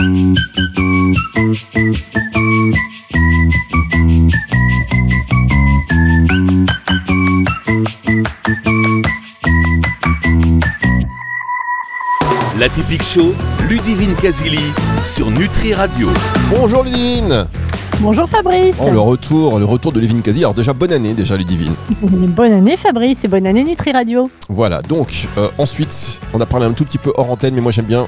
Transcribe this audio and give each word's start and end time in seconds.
La 0.00 0.06
typique 12.70 13.02
show, 13.02 13.34
Ludivine 13.68 14.14
Casili 14.14 14.58
sur 15.04 15.30
Nutri 15.30 15.74
Radio. 15.74 16.08
Bonjour 16.50 16.82
Ludivine 16.82 17.46
Bonjour 18.00 18.26
Fabrice. 18.26 18.76
Oh, 18.80 18.90
le 18.90 19.00
retour, 19.00 19.58
le 19.58 19.66
retour 19.66 19.92
de 19.92 20.00
Ludivine 20.00 20.22
Quasi. 20.22 20.40
Alors 20.40 20.54
déjà 20.54 20.72
bonne 20.72 20.92
année 20.92 21.12
déjà 21.12 21.36
Ludivine. 21.36 21.74
Bonne 22.00 22.52
année 22.52 22.78
Fabrice 22.78 23.22
et 23.24 23.28
bonne 23.28 23.46
année 23.46 23.64
Nutri 23.64 23.92
Radio. 23.92 24.30
Voilà, 24.48 24.80
donc 24.80 25.28
euh, 25.36 25.50
ensuite, 25.58 26.22
on 26.32 26.40
a 26.40 26.46
parlé 26.46 26.64
un 26.64 26.72
tout 26.72 26.86
petit 26.86 26.96
peu 26.96 27.12
hors 27.18 27.30
antenne, 27.30 27.54
mais 27.54 27.60
moi 27.60 27.72
j'aime 27.72 27.84
bien 27.84 28.06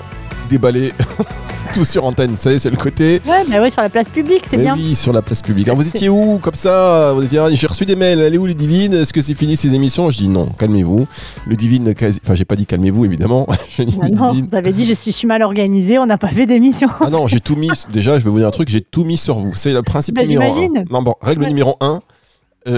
déballer 0.53 0.93
tout 1.75 1.85
sur 1.85 2.05
antenne. 2.05 2.33
Vous 2.33 2.39
savez, 2.39 2.59
c'est 2.59 2.71
le 2.71 2.77
côté. 2.77 3.21
Ouais, 3.27 3.45
bah 3.49 3.61
ouais, 3.61 3.71
sur 3.71 3.83
la 3.83 3.89
place 3.89 4.09
publique, 4.09 4.45
c'est 4.51 4.57
Mais 4.59 4.65
bien. 4.65 4.75
oui, 4.77 4.95
sur 4.95 5.13
la 5.13 5.23
place 5.23 5.43
publique. 5.43 5.67
Alors 5.67 5.77
vous 5.79 5.89
étiez 5.89 6.09
où 6.09 6.39
comme 6.39 6.55
ça 6.55 7.13
Vous 7.15 7.23
étiez, 7.25 7.39
ah, 7.39 7.49
j'ai 7.51 7.67
reçu 7.67 7.87
des 7.87 7.97
mails. 7.97 8.21
Elle 8.21 8.35
est 8.35 8.39
où 8.39 8.47
Ludivine 8.47 8.93
Est-ce 8.95 9.13
que 9.13 9.21
c'est 9.23 9.35
fini 9.35 9.57
ces 9.57 9.75
émissions 9.75 10.11
Je 10.11 10.19
dis 10.19 10.29
non, 10.29 10.47
calmez-vous. 10.51 11.07
Ludivine, 11.47 11.95
quasi... 11.95 12.21
enfin 12.25 12.35
j'ai 12.35 12.45
pas 12.45 12.57
dit 12.57 12.67
calmez-vous 12.67 13.05
évidemment. 13.05 13.47
Ah 13.79 14.09
non, 14.11 14.33
vous 14.33 14.55
avez 14.57 14.73
dit 14.73 14.85
je 14.85 14.93
suis, 14.95 15.13
je 15.13 15.17
suis 15.17 15.27
mal 15.27 15.43
organisée, 15.43 15.99
on 15.99 16.07
n'a 16.07 16.19
pas 16.19 16.29
fait 16.29 16.47
d'émission. 16.47 16.89
Ah 17.01 17.09
non, 17.11 17.27
j'ai 17.27 17.41
tout 17.41 17.57
mis. 17.57 17.71
Déjà, 17.93 18.19
je 18.19 18.25
vais 18.25 18.31
vous 18.31 18.39
dire 18.39 18.49
un 18.49 18.51
truc, 18.53 18.69
j'ai 18.69 18.81
tout 18.83 19.05
mis 19.05 19.17
sur 19.17 19.39
vous. 19.39 19.55
C'est 19.55 19.73
le 19.73 19.83
principe 19.83 20.15
Bah, 20.17 20.23
numéro 20.23 20.43
un. 20.43 20.55
j'imagine. 20.55 20.85
Non, 20.91 21.03
bon, 21.03 21.15
règle 21.23 21.43
Ouais. 21.43 21.49
numéro 21.49 21.77
1. 21.81 22.01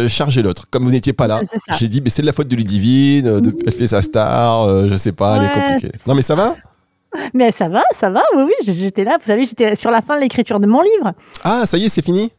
chargez 0.08 0.40
l'autre. 0.42 0.66
Comme 0.70 0.84
vous 0.84 0.90
n'étiez 0.92 1.12
pas 1.12 1.26
là, 1.26 1.40
Ouais, 1.40 1.46
j'ai 1.78 1.88
dit, 1.88 2.00
mais 2.02 2.10
c'est 2.10 2.22
de 2.22 2.26
la 2.26 2.32
faute 2.32 2.48
de 2.48 2.56
Ludivine, 2.56 3.26
euh, 3.26 3.40
de- 3.40 3.54
elle 3.66 3.72
fait 3.72 3.86
sa 3.88 4.00
star, 4.02 4.62
euh, 4.62 4.86
je 4.88 4.96
sais 4.96 5.12
pas, 5.12 5.36
elle 5.36 5.42
est 5.44 5.46
Ouais. 5.48 5.52
compliquée. 5.74 5.92
Non, 6.06 6.14
mais 6.14 6.22
ça 6.22 6.34
va 6.34 6.54
Mais 7.34 7.52
ça 7.52 7.68
va, 7.68 7.82
ça 7.94 8.10
va, 8.10 8.22
oui, 8.36 8.42
oui, 8.46 8.74
j'étais 8.74 9.04
là. 9.04 9.16
Vous 9.20 9.26
savez, 9.26 9.44
j'étais 9.44 9.74
sur 9.74 9.90
la 9.90 10.00
fin 10.00 10.16
de 10.16 10.20
l'écriture 10.20 10.60
de 10.60 10.66
mon 10.66 10.82
livre. 10.82 11.12
Ah, 11.42 11.66
ça 11.66 11.78
y 11.78 11.84
est, 11.84 11.88
c'est 11.88 12.04
fini 12.04 12.32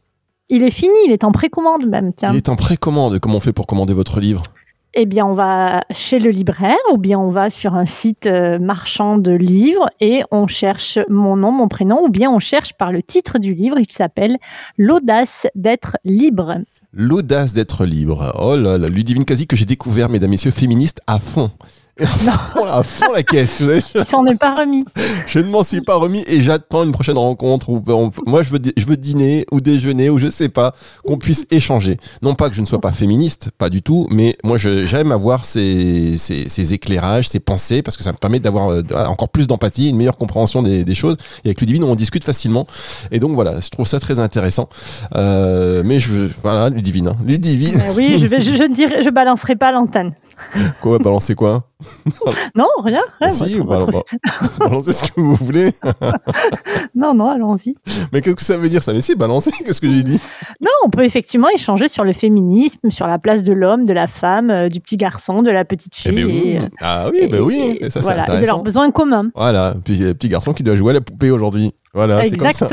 Il 0.48 0.62
est 0.62 0.70
fini, 0.70 0.94
il 1.06 1.12
est 1.12 1.24
en 1.24 1.32
précommande 1.32 1.86
même, 1.86 2.12
tiens. 2.14 2.30
Il 2.32 2.36
est 2.36 2.48
en 2.48 2.56
précommande. 2.56 3.18
Comment 3.18 3.36
on 3.36 3.40
fait 3.40 3.52
pour 3.52 3.66
commander 3.66 3.94
votre 3.94 4.20
livre? 4.20 4.42
Eh 4.98 5.04
bien, 5.04 5.26
on 5.26 5.34
va 5.34 5.84
chez 5.90 6.18
le 6.18 6.30
libraire 6.30 6.78
ou 6.90 6.96
bien 6.96 7.18
on 7.18 7.30
va 7.30 7.50
sur 7.50 7.74
un 7.74 7.84
site 7.84 8.26
euh, 8.26 8.58
marchand 8.58 9.18
de 9.18 9.30
livres 9.30 9.90
et 10.00 10.22
on 10.30 10.46
cherche 10.46 10.98
mon 11.10 11.36
nom, 11.36 11.52
mon 11.52 11.68
prénom 11.68 12.02
ou 12.02 12.08
bien 12.08 12.30
on 12.30 12.38
cherche 12.38 12.72
par 12.72 12.92
le 12.92 13.02
titre 13.02 13.38
du 13.38 13.52
livre. 13.52 13.78
Il 13.78 13.92
s'appelle 13.92 14.38
L'audace 14.78 15.48
d'être 15.54 15.98
libre. 16.04 16.60
L'audace 16.94 17.52
d'être 17.52 17.84
libre. 17.84 18.32
Oh 18.40 18.56
là 18.56 18.78
là, 18.78 18.86
Ludivine 18.86 19.26
Quasi 19.26 19.46
que 19.46 19.54
j'ai 19.54 19.66
découvert, 19.66 20.08
mesdames, 20.08 20.30
messieurs, 20.30 20.50
féministe 20.50 21.02
à 21.06 21.18
fond. 21.18 21.50
Fond, 22.04 22.66
à 22.66 22.82
fond 22.82 23.12
la 23.14 23.22
caisse. 23.22 23.62
Il 23.94 24.04
s'en 24.04 24.26
est 24.26 24.34
pas 24.38 24.54
remis. 24.54 24.84
Je 25.26 25.38
ne 25.38 25.48
m'en 25.48 25.62
suis 25.64 25.80
pas 25.80 25.96
remis 25.96 26.22
et 26.26 26.42
j'attends 26.42 26.84
une 26.84 26.92
prochaine 26.92 27.16
rencontre 27.16 27.70
où 27.70 27.82
on- 27.88 28.10
moi 28.26 28.42
je 28.42 28.50
veux, 28.50 28.60
je 28.76 28.84
veux 28.86 28.98
dîner 28.98 29.46
ou 29.50 29.60
déjeuner 29.60 30.10
ou 30.10 30.18
je 30.18 30.28
sais 30.28 30.50
pas, 30.50 30.74
qu'on 31.06 31.16
puisse 31.16 31.46
échanger. 31.50 31.96
Non 32.20 32.34
pas 32.34 32.50
que 32.50 32.54
je 32.56 32.60
ne 32.60 32.66
sois 32.66 32.80
pas 32.82 32.92
féministe, 32.92 33.50
pas 33.56 33.70
du 33.70 33.80
tout, 33.80 34.06
mais 34.10 34.36
moi 34.44 34.58
j'aime 34.58 35.10
avoir 35.10 35.46
ces, 35.46 36.18
ces, 36.18 36.48
ces 36.48 36.74
éclairages, 36.74 37.28
ces 37.28 37.40
pensées 37.40 37.80
parce 37.80 37.96
que 37.96 38.02
ça 38.02 38.12
me 38.12 38.18
permet 38.18 38.40
d'avoir 38.40 38.68
euh, 38.70 38.82
encore 39.06 39.30
plus 39.30 39.46
d'empathie, 39.46 39.88
une 39.88 39.96
meilleure 39.96 40.18
compréhension 40.18 40.62
des, 40.62 40.84
des 40.84 40.94
choses. 40.94 41.16
Et 41.44 41.48
avec 41.48 41.60
Ludivine, 41.60 41.84
on 41.84 41.94
discute 41.94 42.24
facilement. 42.24 42.66
Et 43.10 43.20
donc 43.20 43.32
voilà, 43.32 43.60
je 43.60 43.68
trouve 43.70 43.86
ça 43.86 44.00
très 44.00 44.18
intéressant. 44.18 44.68
Euh, 45.14 45.82
mais 45.84 45.98
je 46.00 46.08
veux, 46.12 46.30
voilà, 46.42 46.68
Ludivine, 46.68 47.08
hein. 47.08 47.16
Ludivine, 47.24 47.80
Euh, 47.80 47.92
oui, 47.96 48.18
je, 48.20 48.26
vais, 48.26 48.40
je, 48.42 48.54
je 48.54 48.62
ne 48.64 48.74
dirai, 48.74 49.02
je 49.02 49.08
balancerai 49.10 49.56
pas 49.56 49.72
l'antenne. 49.72 50.12
quoi, 50.80 50.98
balancer 50.98 51.34
quoi 51.34 51.64
Non, 52.54 52.66
rien. 52.82 53.00
rien, 53.20 53.30
Si, 53.32 53.60
bah, 53.60 53.86
bah, 53.90 54.00
balancez 54.58 54.92
ce 54.92 55.04
que 55.10 55.20
vous 55.20 55.34
voulez. 55.34 55.70
Non, 56.94 57.14
non, 57.14 57.30
allons-y. 57.30 57.74
Mais 58.12 58.20
qu'est-ce 58.20 58.36
que 58.36 58.44
ça 58.44 58.56
veut 58.56 58.68
dire 58.68 58.82
ça 58.82 58.92
Mais 58.92 59.00
si, 59.00 59.14
balancer, 59.14 59.50
qu'est-ce 59.50 59.80
que 59.80 59.90
j'ai 59.90 60.02
dit 60.02 60.20
Non, 60.60 60.70
on 60.84 60.90
peut 60.90 61.04
effectivement 61.04 61.48
échanger 61.48 61.88
sur 61.88 62.04
le 62.04 62.12
féminisme, 62.12 62.90
sur 62.90 63.06
la 63.06 63.18
place 63.18 63.42
de 63.42 63.52
l'homme, 63.52 63.84
de 63.84 63.92
la 63.92 64.06
femme, 64.06 64.50
euh, 64.50 64.68
du 64.68 64.80
petit 64.80 64.96
garçon, 64.96 65.42
de 65.42 65.50
la 65.50 65.64
petite 65.64 65.92
Eh 66.04 66.08
fille. 66.08 66.12
ben 66.14 66.24
oui. 66.26 66.42
et, 66.46 66.58
euh, 66.58 66.68
Ah 66.80 67.06
oui, 67.12 67.28
ben 67.28 67.40
oui, 67.42 67.78
et- 67.80 67.84
ça 67.90 68.00
c'est 68.00 68.06
voilà, 68.06 68.22
et 68.22 68.26
de 68.26 68.30
leurs 68.32 68.38
intéressant. 68.40 68.62
besoins 68.62 68.90
communs. 68.90 69.30
Voilà, 69.34 69.74
puis 69.84 69.94
il 69.94 70.00
y 70.00 70.04
a 70.04 70.08
le 70.08 70.14
petit 70.14 70.28
garçon 70.28 70.52
qui 70.54 70.62
doit 70.62 70.76
jouer 70.76 70.90
à 70.90 70.94
la 70.94 71.00
poupée 71.00 71.30
aujourd'hui. 71.30 71.72
Voilà, 71.94 72.22
comme 72.28 72.52
ça. 72.52 72.68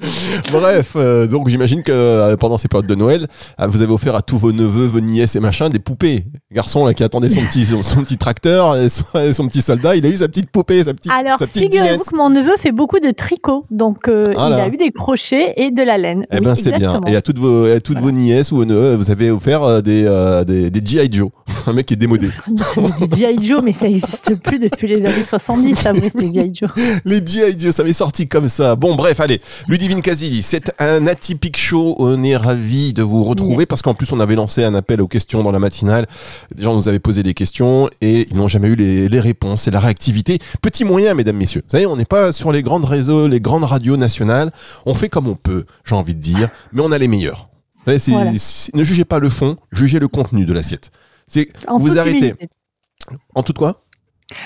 Bref, 0.52 0.92
euh, 0.96 1.26
donc 1.26 1.48
j'imagine 1.48 1.82
que 1.82 1.92
euh, 1.92 2.36
pendant 2.36 2.58
ces 2.58 2.68
périodes 2.68 2.86
de 2.86 2.94
Noël, 2.94 3.26
euh, 3.60 3.66
vous 3.66 3.82
avez 3.82 3.92
offert 3.92 4.14
à 4.14 4.22
tous 4.22 4.38
vos 4.38 4.52
neveux, 4.52 4.86
vos 4.86 5.00
nièces 5.00 5.36
et 5.36 5.40
machin 5.40 5.70
des 5.70 5.78
poupées. 5.78 6.24
Garçon 6.52 6.86
là 6.86 6.94
qui 6.94 7.02
attendait 7.02 7.30
son 7.30 7.42
petit, 7.42 7.66
son, 7.66 7.82
son 7.82 8.02
petit 8.02 8.16
tracteur, 8.16 8.76
et 8.76 8.88
son, 8.88 9.04
et 9.18 9.32
son 9.32 9.48
petit 9.48 9.62
soldat, 9.62 9.96
il 9.96 10.06
a 10.06 10.08
eu 10.08 10.16
sa 10.16 10.28
petite 10.28 10.50
poupée, 10.50 10.84
sa 10.84 10.94
petite, 10.94 11.12
Alors, 11.12 11.38
figurez-vous 11.52 12.04
que 12.04 12.16
mon 12.16 12.30
neveu 12.30 12.56
fait 12.58 12.72
beaucoup 12.72 13.00
de 13.00 13.10
tricot. 13.10 13.64
Donc, 13.70 14.08
il 14.08 14.38
a 14.38 14.68
eu 14.68 14.76
des 14.76 14.92
crochets 14.92 15.54
et 15.56 15.70
de 15.70 15.82
la 15.82 15.98
laine. 15.98 16.26
Eh 16.30 16.36
Oui, 16.36 16.42
ben 16.42 16.54
c'est 16.54 16.72
bien. 16.72 17.00
Et 17.06 17.16
à 17.16 17.22
toutes 17.22 17.38
vos, 17.38 17.64
à 17.64 17.80
toutes 17.80 17.98
vos 17.98 18.10
nièces 18.10 18.52
ou 18.52 18.56
vos 18.56 18.64
neveux, 18.64 18.94
vous 18.94 19.10
avez 19.10 19.30
offert 19.30 19.82
des, 19.82 20.04
des, 20.46 20.70
des 20.70 20.80
G.I. 20.84 21.08
Joe. 21.10 21.30
Un 21.66 21.72
mec 21.72 21.86
qui 21.86 21.94
est 21.94 21.96
démodé. 21.96 22.28
Des 22.46 23.16
G.I. 23.16 23.46
Joe, 23.46 23.62
mais 23.62 23.72
ça 23.72 23.86
n'existe 23.86 24.40
plus 24.42 24.58
depuis 24.58 24.86
les 24.86 25.04
années 25.04 25.24
70, 25.28 25.74
ça, 25.74 25.92
les 25.92 26.10
G.I. 26.10 26.52
Joe. 26.54 26.70
Les 27.04 27.24
G.I. 27.26 27.58
Joe, 27.58 27.74
ça 27.74 27.84
m'est 27.84 27.92
sorti 27.92 28.28
comme 28.28 28.48
ça. 28.48 28.76
Bon, 28.76 28.94
bref, 28.94 29.20
allez. 29.20 29.40
Ludivine 29.88 30.02
Casili, 30.02 30.42
c'est 30.42 30.70
un 30.82 31.06
atypique 31.06 31.56
show. 31.56 31.96
On 31.98 32.22
est 32.22 32.36
ravis 32.36 32.92
de 32.92 33.02
vous 33.02 33.24
retrouver 33.24 33.64
parce 33.64 33.80
qu'en 33.80 33.94
plus, 33.94 34.12
on 34.12 34.20
avait 34.20 34.34
lancé 34.34 34.62
un 34.62 34.74
appel 34.74 35.00
aux 35.00 35.08
questions 35.08 35.42
dans 35.42 35.50
la 35.50 35.58
matinale. 35.58 36.06
Des 36.54 36.62
gens 36.62 36.74
nous 36.74 36.88
avaient 36.90 36.98
posé 36.98 37.22
des 37.22 37.32
questions 37.32 37.88
et 38.02 38.28
ils 38.30 38.36
n'ont 38.36 38.48
jamais 38.48 38.68
eu 38.68 38.74
les, 38.76 39.08
les 39.08 39.18
réponses 39.20 39.66
et 39.66 39.70
la 39.70 39.80
réactivité. 39.80 40.40
Petit 40.60 40.84
moyen, 40.84 41.14
mesdames, 41.14 41.38
messieurs. 41.38 41.62
Vous 41.64 41.70
savez, 41.70 41.86
on 41.86 41.96
n'est 41.96 42.04
pas 42.04 42.34
sur 42.34 42.52
les 42.52 42.62
grandes 42.62 42.84
réseaux, 42.84 43.28
les 43.28 43.40
grandes 43.40 43.64
radios 43.64 43.96
nationales. 43.96 44.52
On 44.84 44.92
fait 44.92 45.08
comme 45.08 45.26
on 45.26 45.36
peut, 45.36 45.64
j'ai 45.86 45.94
envie 45.94 46.14
de 46.14 46.20
dire, 46.20 46.50
mais 46.74 46.82
on 46.82 46.92
a 46.92 46.98
les 46.98 47.08
meilleurs. 47.08 47.48
Vous 47.78 47.84
savez, 47.86 47.98
c'est- 47.98 48.10
Voilà. 48.10 48.32
c'est- 48.36 48.74
ne 48.74 48.84
jugez 48.84 49.06
pas 49.06 49.18
le 49.20 49.30
fond, 49.30 49.56
jugez 49.72 50.00
le 50.00 50.08
contenu 50.08 50.44
de 50.44 50.52
l'assiette. 50.52 50.90
C'est 51.26 51.48
vous 51.80 51.96
arrêtez. 51.98 52.34
En 53.34 53.42
tout 53.42 53.54
quoi? 53.54 53.84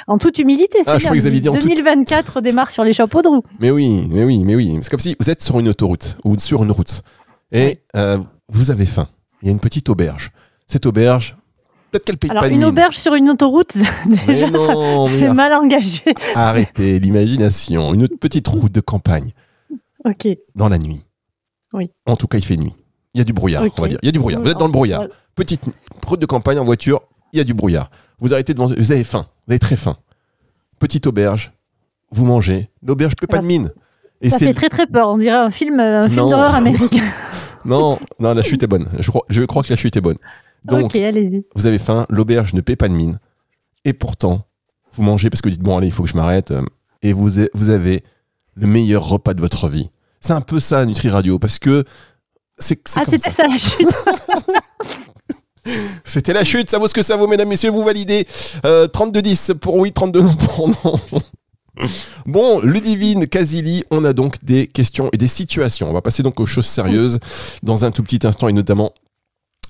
En 0.06 0.18
toute 0.18 0.38
humilité, 0.38 0.78
c'est 0.84 0.90
Ah, 0.90 0.94
je 0.94 0.98
bien. 0.98 1.06
croyais 1.06 1.18
que 1.18 1.22
vous 1.22 1.26
aviez 1.26 1.40
dit 1.40 1.48
en 1.48 1.54
toute- 1.54 1.62
2024 1.68 2.40
démarre 2.40 2.70
sur 2.70 2.84
les 2.84 2.92
chapeaux 2.92 3.20
de 3.22 3.28
roue. 3.28 3.42
Mais 3.60 3.70
oui, 3.70 4.06
mais 4.10 4.24
oui, 4.24 4.44
mais 4.44 4.54
oui. 4.54 4.78
C'est 4.82 4.90
comme 4.90 5.00
si 5.00 5.16
vous 5.18 5.28
êtes 5.30 5.42
sur 5.42 5.58
une 5.58 5.68
autoroute 5.68 6.16
ou 6.24 6.38
sur 6.38 6.62
une 6.62 6.70
route 6.70 7.02
et 7.50 7.78
euh, 7.96 8.18
vous 8.48 8.70
avez 8.70 8.86
faim. 8.86 9.08
Il 9.42 9.46
y 9.46 9.48
a 9.48 9.52
une 9.52 9.60
petite 9.60 9.88
auberge. 9.88 10.30
Cette 10.68 10.86
auberge, 10.86 11.36
peut-être 11.90 12.04
qu'elle 12.04 12.16
paye 12.16 12.30
Alors, 12.30 12.42
pas 12.44 12.48
une 12.48 12.58
mine. 12.58 12.64
auberge 12.66 12.96
sur 12.96 13.14
une 13.14 13.28
autoroute, 13.28 13.76
déjà, 14.26 14.46
c'est 15.08 15.32
mal 15.32 15.52
engagé. 15.54 16.02
arrêtez 16.34 17.00
l'imagination. 17.00 17.92
Une 17.92 18.08
petite 18.08 18.46
route 18.48 18.72
de 18.72 18.80
campagne 18.80 19.32
Ok. 20.04 20.28
dans 20.54 20.68
la 20.68 20.78
nuit. 20.78 21.02
Oui. 21.72 21.90
En 22.06 22.16
tout 22.16 22.26
cas, 22.28 22.38
il 22.38 22.44
fait 22.44 22.56
nuit. 22.56 22.74
Il 23.14 23.18
y 23.18 23.20
a 23.20 23.24
du 23.24 23.32
brouillard, 23.32 23.64
on 23.76 23.82
va 23.82 23.88
dire. 23.88 23.98
Il 24.02 24.06
y 24.06 24.08
a 24.08 24.12
du 24.12 24.18
brouillard. 24.20 24.40
Vous 24.42 24.48
êtes 24.48 24.58
dans 24.58 24.66
le 24.66 24.72
brouillard. 24.72 25.06
Petite 25.34 25.62
route 26.06 26.20
de 26.20 26.26
campagne 26.26 26.58
en 26.58 26.64
voiture, 26.64 27.02
il 27.32 27.38
y 27.38 27.40
a 27.40 27.44
du 27.44 27.52
brouillard. 27.54 27.90
Vous 28.20 28.32
arrêtez 28.32 28.54
devant. 28.54 28.66
Vous 28.66 28.92
avez 28.92 29.04
faim. 29.04 29.26
Vous 29.46 29.52
avez 29.52 29.58
très 29.58 29.76
faim. 29.76 29.96
Petite 30.78 31.06
auberge. 31.06 31.52
Vous 32.10 32.24
mangez. 32.26 32.70
L'auberge 32.82 33.14
peut 33.16 33.26
pas 33.26 33.38
de 33.38 33.46
mine. 33.46 33.70
Et 34.20 34.30
Ça 34.30 34.38
c'est 34.38 34.46
fait 34.46 34.54
très 34.54 34.68
très 34.68 34.86
peur. 34.86 35.08
On 35.10 35.18
dirait 35.18 35.36
un 35.36 35.50
film, 35.50 35.80
un 35.80 36.02
film 36.04 36.16
d'horreur 36.16 36.54
américain. 36.54 37.04
Non, 37.64 37.96
non, 38.18 38.34
la 38.34 38.42
chute 38.42 38.60
est 38.64 38.66
bonne. 38.66 38.88
Je 38.98 39.08
crois, 39.08 39.22
je 39.28 39.44
crois 39.44 39.62
que 39.62 39.68
la 39.70 39.76
chute 39.76 39.96
est 39.96 40.00
bonne. 40.00 40.16
Donc, 40.64 40.96
allez-y. 40.96 41.44
vous 41.54 41.66
avez 41.66 41.78
faim, 41.78 42.06
l'auberge 42.10 42.54
ne 42.54 42.60
paie 42.60 42.74
pas 42.74 42.88
de 42.88 42.92
mine. 42.94 43.20
Et 43.84 43.92
pourtant, 43.92 44.46
vous 44.92 45.04
mangez 45.04 45.30
parce 45.30 45.40
que 45.42 45.48
vous 45.48 45.52
dites, 45.54 45.62
bon, 45.62 45.78
allez, 45.78 45.86
il 45.86 45.92
faut 45.92 46.02
que 46.02 46.08
je 46.08 46.16
m'arrête. 46.16 46.50
euh, 46.50 46.62
Et 47.02 47.12
vous, 47.12 47.38
avez 47.70 48.02
le 48.54 48.66
meilleur 48.66 49.08
repas 49.08 49.34
de 49.34 49.40
votre 49.40 49.68
vie. 49.68 49.90
C'est 50.18 50.32
un 50.32 50.40
peu 50.40 50.58
ça, 50.58 50.84
Nutri 50.84 51.08
Radio, 51.08 51.38
parce 51.38 51.60
que 51.60 51.84
c'est 52.58 52.80
Ah, 52.96 53.02
c'était 53.04 53.18
ça. 53.18 53.30
ça 53.30 53.46
la 53.46 53.58
chute. 53.58 53.88
C'était 56.04 56.32
la 56.32 56.44
chute, 56.44 56.70
ça 56.70 56.78
vaut 56.78 56.88
ce 56.88 56.94
que 56.94 57.02
ça 57.02 57.16
vaut, 57.16 57.26
mesdames, 57.26 57.48
messieurs, 57.48 57.70
vous 57.70 57.84
validez. 57.84 58.26
Euh, 58.66 58.86
32-10 58.86 59.54
pour 59.54 59.76
oui, 59.76 59.92
32 59.92 60.20
non 60.22 60.34
pour 60.34 60.68
non. 60.68 60.98
Bon, 62.26 62.60
Ludivine, 62.60 63.26
Casili, 63.26 63.84
on 63.90 64.04
a 64.04 64.12
donc 64.12 64.44
des 64.44 64.66
questions 64.66 65.08
et 65.12 65.16
des 65.16 65.28
situations. 65.28 65.88
On 65.88 65.92
va 65.92 66.02
passer 66.02 66.22
donc 66.22 66.38
aux 66.38 66.46
choses 66.46 66.66
sérieuses 66.66 67.18
dans 67.62 67.84
un 67.84 67.90
tout 67.90 68.02
petit 68.02 68.26
instant 68.26 68.48
et 68.48 68.52
notamment 68.52 68.92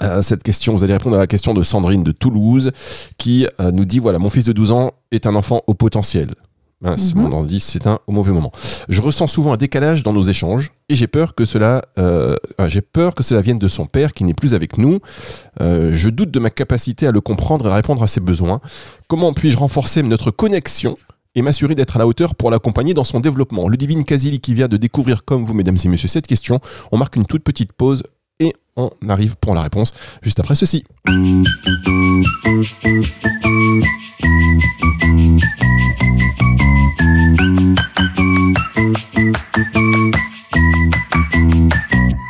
euh, 0.03 0.21
cette 0.23 0.43
question, 0.43 0.75
vous 0.75 0.83
allez 0.83 0.94
répondre 0.94 1.17
à 1.17 1.21
la 1.21 1.27
question 1.27 1.55
de 1.55 1.62
Sandrine 1.62 2.03
de 2.03 2.11
Toulouse 2.11 2.73
qui 3.19 3.47
euh, 3.61 3.71
nous 3.71 3.85
dit 3.85 4.00
voilà, 4.00 4.19
mon 4.19 4.31
fils 4.31 4.47
de 4.47 4.53
12 4.53 4.73
ans 4.73 4.93
est 5.12 5.27
un 5.27 5.35
enfant 5.35 5.62
au 5.67 5.75
potentiel. 5.75 6.35
Mince, 6.82 7.14
Mhm. 7.14 7.23
mon 7.23 7.32
ordi, 7.32 7.61
c'est 7.61 7.87
un 7.87 8.00
au 8.08 8.12
mauvais 8.12 8.32
moment. 8.32 8.50
Je 8.88 9.00
ressens 9.00 9.29
souvent 9.29 9.52
un 9.52 9.56
décalage 9.56 10.02
dans 10.02 10.12
nos 10.12 10.25
échanges 10.25 10.73
et 10.88 10.94
j'ai 10.96 11.06
peur 11.06 11.34
que 11.37 11.44
cela, 11.44 11.82
euh, 11.99 12.34
ah, 12.58 12.69
j'ai 12.69 12.81
peur 12.82 13.14
que 13.14 13.23
cela 13.23 13.40
vienne 13.40 13.58
de 13.61 13.69
son 13.69 13.87
père 13.87 14.12
qui 14.12 14.25
n'est 14.25 14.34
plus 14.34 14.52
avec 14.52 14.79
nous. 14.79 14.99
Euh, 15.61 15.90
je 15.93 16.08
doute 16.11 16.32
de 16.32 16.40
ma 16.40 16.50
capacité 16.50 17.06
à 17.06 17.12
le 17.12 17.20
comprendre 17.20 17.69
et 17.69 17.70
à 17.70 17.75
répondre 17.76 18.02
à 18.02 18.08
ses 18.08 18.20
besoins. 18.20 18.61
Comment 19.08 19.32
puis-je 19.32 19.56
renforcer 19.56 20.02
notre 20.02 20.32
connexion 20.32 20.96
et 21.34 21.43
m'assurer 21.43 21.75
d'être 21.76 21.94
à 21.96 21.99
la 22.00 22.06
hauteur 22.06 22.34
pour 22.34 22.50
l'accompagner 22.50 22.94
dans 22.94 23.05
son 23.05 23.20
développement? 23.20 23.69
Ludivine 23.69 24.05
Casili 24.05 24.40
qui 24.40 24.52
vient 24.55 24.69
de 24.69 24.76
découvrir 24.76 25.25
comme 25.25 25.44
vous, 25.44 25.55
mesdames 25.55 25.78
et 25.85 25.88
messieurs, 25.88 26.08
cette 26.08 26.26
question. 26.26 26.58
On 26.90 26.99
marque 26.99 27.14
une 27.14 27.26
toute 27.26 27.44
petite 27.44 27.73
pause 27.73 28.02
et 28.40 28.52
on 28.76 28.90
arrive 29.08 29.37
pour 29.37 29.55
la 29.55 29.62
réponse 29.62 29.93
juste 30.23 30.40
après 30.40 30.56
ceci. 30.56 30.82
Thank 34.23 34.63
you. 42.15 42.22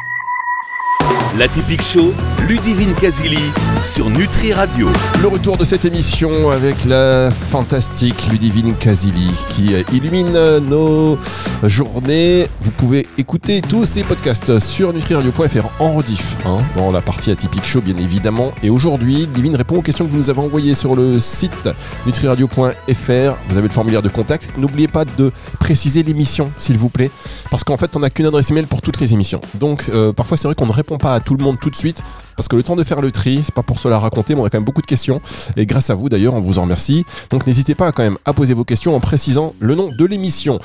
La 1.38 1.48
typique 1.48 1.82
show, 1.82 2.12
Ludivine 2.46 2.94
Casili 2.94 3.38
sur 3.82 4.10
Nutri 4.10 4.52
Radio. 4.52 4.88
Le 5.22 5.28
retour 5.28 5.56
de 5.56 5.64
cette 5.64 5.84
émission 5.84 6.50
avec 6.50 6.84
la 6.84 7.30
fantastique 7.30 8.28
Ludivine 8.30 8.74
Casili 8.74 9.32
qui 9.48 9.74
illumine 9.92 10.58
nos 10.68 11.18
journées. 11.64 12.46
Vous 12.60 12.70
pouvez 12.70 13.06
écouter 13.16 13.62
tous 13.62 13.86
ces 13.86 14.02
podcasts 14.02 14.58
sur 14.58 14.92
nutriradio.fr 14.92 15.68
en 15.80 15.92
rediff, 15.92 16.36
hein, 16.44 16.58
dans 16.76 16.92
la 16.92 17.00
partie 17.00 17.30
atypique 17.30 17.64
show 17.64 17.80
bien 17.80 17.96
évidemment. 17.96 18.52
Et 18.62 18.70
aujourd'hui, 18.70 19.26
Ludivine 19.26 19.56
répond 19.56 19.78
aux 19.78 19.82
questions 19.82 20.04
que 20.04 20.10
vous 20.10 20.18
nous 20.18 20.30
avez 20.30 20.40
envoyées 20.40 20.74
sur 20.74 20.94
le 20.94 21.18
site 21.18 21.68
nutriradio.fr. 22.06 23.36
Vous 23.48 23.56
avez 23.56 23.68
le 23.68 23.72
formulaire 23.72 24.02
de 24.02 24.08
contact. 24.08 24.52
N'oubliez 24.58 24.88
pas 24.88 25.04
de 25.04 25.32
préciser 25.58 26.02
l'émission, 26.02 26.52
s'il 26.58 26.76
vous 26.76 26.90
plaît, 26.90 27.10
parce 27.50 27.64
qu'en 27.64 27.76
fait, 27.76 27.96
on 27.96 28.00
n'a 28.00 28.10
qu'une 28.10 28.26
adresse 28.26 28.50
email 28.50 28.66
pour 28.66 28.82
toutes 28.82 29.00
les 29.00 29.14
émissions. 29.14 29.40
Donc, 29.54 29.86
euh, 29.88 30.12
parfois, 30.12 30.36
c'est 30.36 30.46
vrai 30.46 30.54
qu'on 30.54 30.66
ne 30.66 30.72
répond 30.72 30.91
pas 30.98 31.14
à 31.14 31.20
tout 31.20 31.34
le 31.36 31.44
monde 31.44 31.58
tout 31.60 31.70
de 31.70 31.76
suite 31.76 32.02
parce 32.36 32.48
que 32.48 32.56
le 32.56 32.62
temps 32.62 32.76
de 32.76 32.84
faire 32.84 33.00
le 33.00 33.10
tri, 33.10 33.42
c'est 33.44 33.54
pas 33.54 33.62
pour 33.62 33.78
cela 33.78 33.98
raconter, 33.98 34.34
mais 34.34 34.40
on 34.40 34.44
a 34.44 34.50
quand 34.50 34.58
même 34.58 34.64
beaucoup 34.64 34.80
de 34.80 34.86
questions 34.86 35.20
et 35.56 35.66
grâce 35.66 35.90
à 35.90 35.94
vous 35.94 36.08
d'ailleurs, 36.08 36.34
on 36.34 36.40
vous 36.40 36.58
en 36.58 36.62
remercie. 36.62 37.04
Donc 37.30 37.46
n'hésitez 37.46 37.74
pas 37.74 37.92
quand 37.92 38.02
même 38.02 38.18
à 38.24 38.32
poser 38.32 38.54
vos 38.54 38.64
questions 38.64 38.96
en 38.96 39.00
précisant 39.00 39.54
le 39.60 39.74
nom 39.74 39.90
de 39.96 40.04
l'émission. 40.04 40.58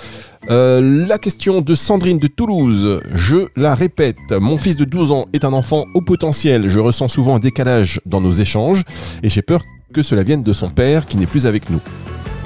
Euh, 0.49 1.05
la 1.07 1.17
question 1.17 1.61
de 1.61 1.75
Sandrine 1.75 2.19
de 2.19 2.27
Toulouse, 2.27 3.01
je 3.13 3.47
la 3.55 3.75
répète, 3.75 4.17
mon 4.31 4.57
fils 4.57 4.75
de 4.75 4.85
12 4.85 5.11
ans 5.11 5.25
est 5.33 5.45
un 5.45 5.53
enfant 5.53 5.85
au 5.93 6.01
potentiel, 6.01 6.69
je 6.69 6.79
ressens 6.79 7.09
souvent 7.09 7.35
un 7.35 7.39
décalage 7.39 7.99
dans 8.05 8.21
nos 8.21 8.31
échanges 8.31 8.83
et 9.23 9.29
j'ai 9.29 9.41
peur 9.41 9.61
que 9.93 10.01
cela 10.01 10.23
vienne 10.23 10.43
de 10.43 10.53
son 10.53 10.69
père 10.69 11.05
qui 11.05 11.17
n'est 11.17 11.25
plus 11.25 11.45
avec 11.45 11.69
nous. 11.69 11.81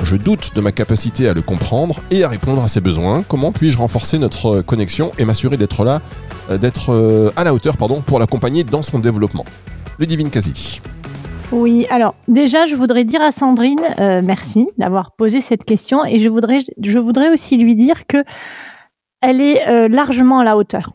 Je 0.04 0.16
doute 0.16 0.56
de 0.56 0.62
ma 0.62 0.72
capacité 0.72 1.30
à 1.30 1.33
le 1.33 1.42
comprendre 1.42 2.01
et 2.10 2.24
à 2.24 2.30
répondre 2.30 2.63
à 2.63 2.68
ses 2.68 2.81
besoins. 2.81 3.24
Comment 3.28 3.51
puis-je 3.51 3.78
renforcer 3.78 4.18
notre 4.18 4.62
connexion 4.62 5.12
et 5.19 5.25
m'assurer 5.25 5.57
d'être 5.57 5.83
là, 5.83 6.01
d'être 6.57 6.89
euh, 6.89 7.31
à 7.36 7.44
la 7.44 7.53
hauteur, 7.53 7.77
pardon, 7.77 8.01
pour 8.01 8.19
l'accompagner 8.19 8.63
dans 8.63 8.81
son 8.81 9.00
développement 9.00 9.45
Le 9.98 10.06
Divine 10.06 10.30
Casili. 10.30 10.81
Oui, 11.51 11.86
alors 11.89 12.15
déjà, 12.27 12.65
je 12.65 12.75
voudrais 12.75 13.03
dire 13.03 13.21
à 13.21 13.31
Sandrine, 13.31 13.81
euh, 14.00 14.21
merci 14.24 14.69
d'avoir 14.77 15.12
posé 15.12 15.42
cette 15.42 15.65
question, 15.65 16.06
et 16.06 16.19
je 16.19 16.30
voudrais, 16.30 16.59
je 16.81 17.00
voudrais 17.00 17.30
aussi 17.30 17.57
lui 17.57 17.75
dire 17.75 18.07
que 18.07 18.24
elle 19.21 19.39
est 19.39 19.88
largement 19.88 20.39
à 20.39 20.44
la 20.44 20.57
hauteur. 20.57 20.94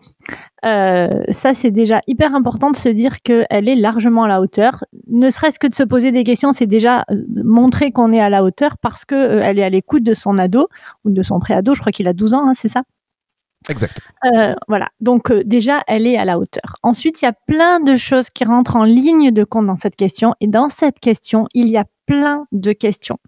Euh, 0.66 1.08
ça, 1.30 1.54
c'est 1.54 1.70
déjà 1.70 2.00
hyper 2.06 2.34
important 2.34 2.70
de 2.70 2.76
se 2.76 2.88
dire 2.88 3.22
qu'elle 3.22 3.68
est 3.68 3.76
largement 3.76 4.24
à 4.24 4.28
la 4.28 4.40
hauteur. 4.40 4.84
Ne 5.08 5.30
serait-ce 5.30 5.58
que 5.58 5.66
de 5.68 5.74
se 5.74 5.84
poser 5.84 6.10
des 6.10 6.24
questions, 6.24 6.52
c'est 6.52 6.66
déjà 6.66 7.04
euh, 7.10 7.22
montrer 7.44 7.92
qu'on 7.92 8.12
est 8.12 8.20
à 8.20 8.28
la 8.28 8.42
hauteur 8.42 8.76
parce 8.78 9.04
que 9.04 9.14
euh, 9.14 9.40
elle 9.42 9.58
est 9.58 9.64
à 9.64 9.68
l'écoute 9.68 10.02
de 10.02 10.14
son 10.14 10.38
ado 10.38 10.68
ou 11.04 11.10
de 11.10 11.22
son 11.22 11.38
préado. 11.38 11.74
Je 11.74 11.80
crois 11.80 11.92
qu'il 11.92 12.08
a 12.08 12.12
12 12.12 12.34
ans, 12.34 12.48
hein, 12.48 12.52
c'est 12.56 12.68
ça? 12.68 12.82
Exact. 13.68 14.00
voilà. 14.68 14.88
Donc 15.00 15.32
déjà, 15.32 15.82
elle 15.86 16.06
est 16.06 16.16
à 16.16 16.24
la 16.24 16.38
hauteur. 16.38 16.76
Ensuite, 16.82 17.22
il 17.22 17.24
y 17.24 17.28
a 17.28 17.34
plein 17.46 17.80
de 17.80 17.96
choses 17.96 18.30
qui 18.30 18.44
rentrent 18.44 18.76
en 18.76 18.84
ligne 18.84 19.30
de 19.30 19.44
compte 19.44 19.66
dans 19.66 19.76
cette 19.76 19.96
question. 19.96 20.34
Et 20.40 20.46
dans 20.46 20.68
cette 20.68 21.00
question, 21.00 21.46
il 21.54 21.68
y 21.68 21.76
a 21.76 21.84
plein 22.06 22.46
de 22.52 22.72
questions. 22.72 23.18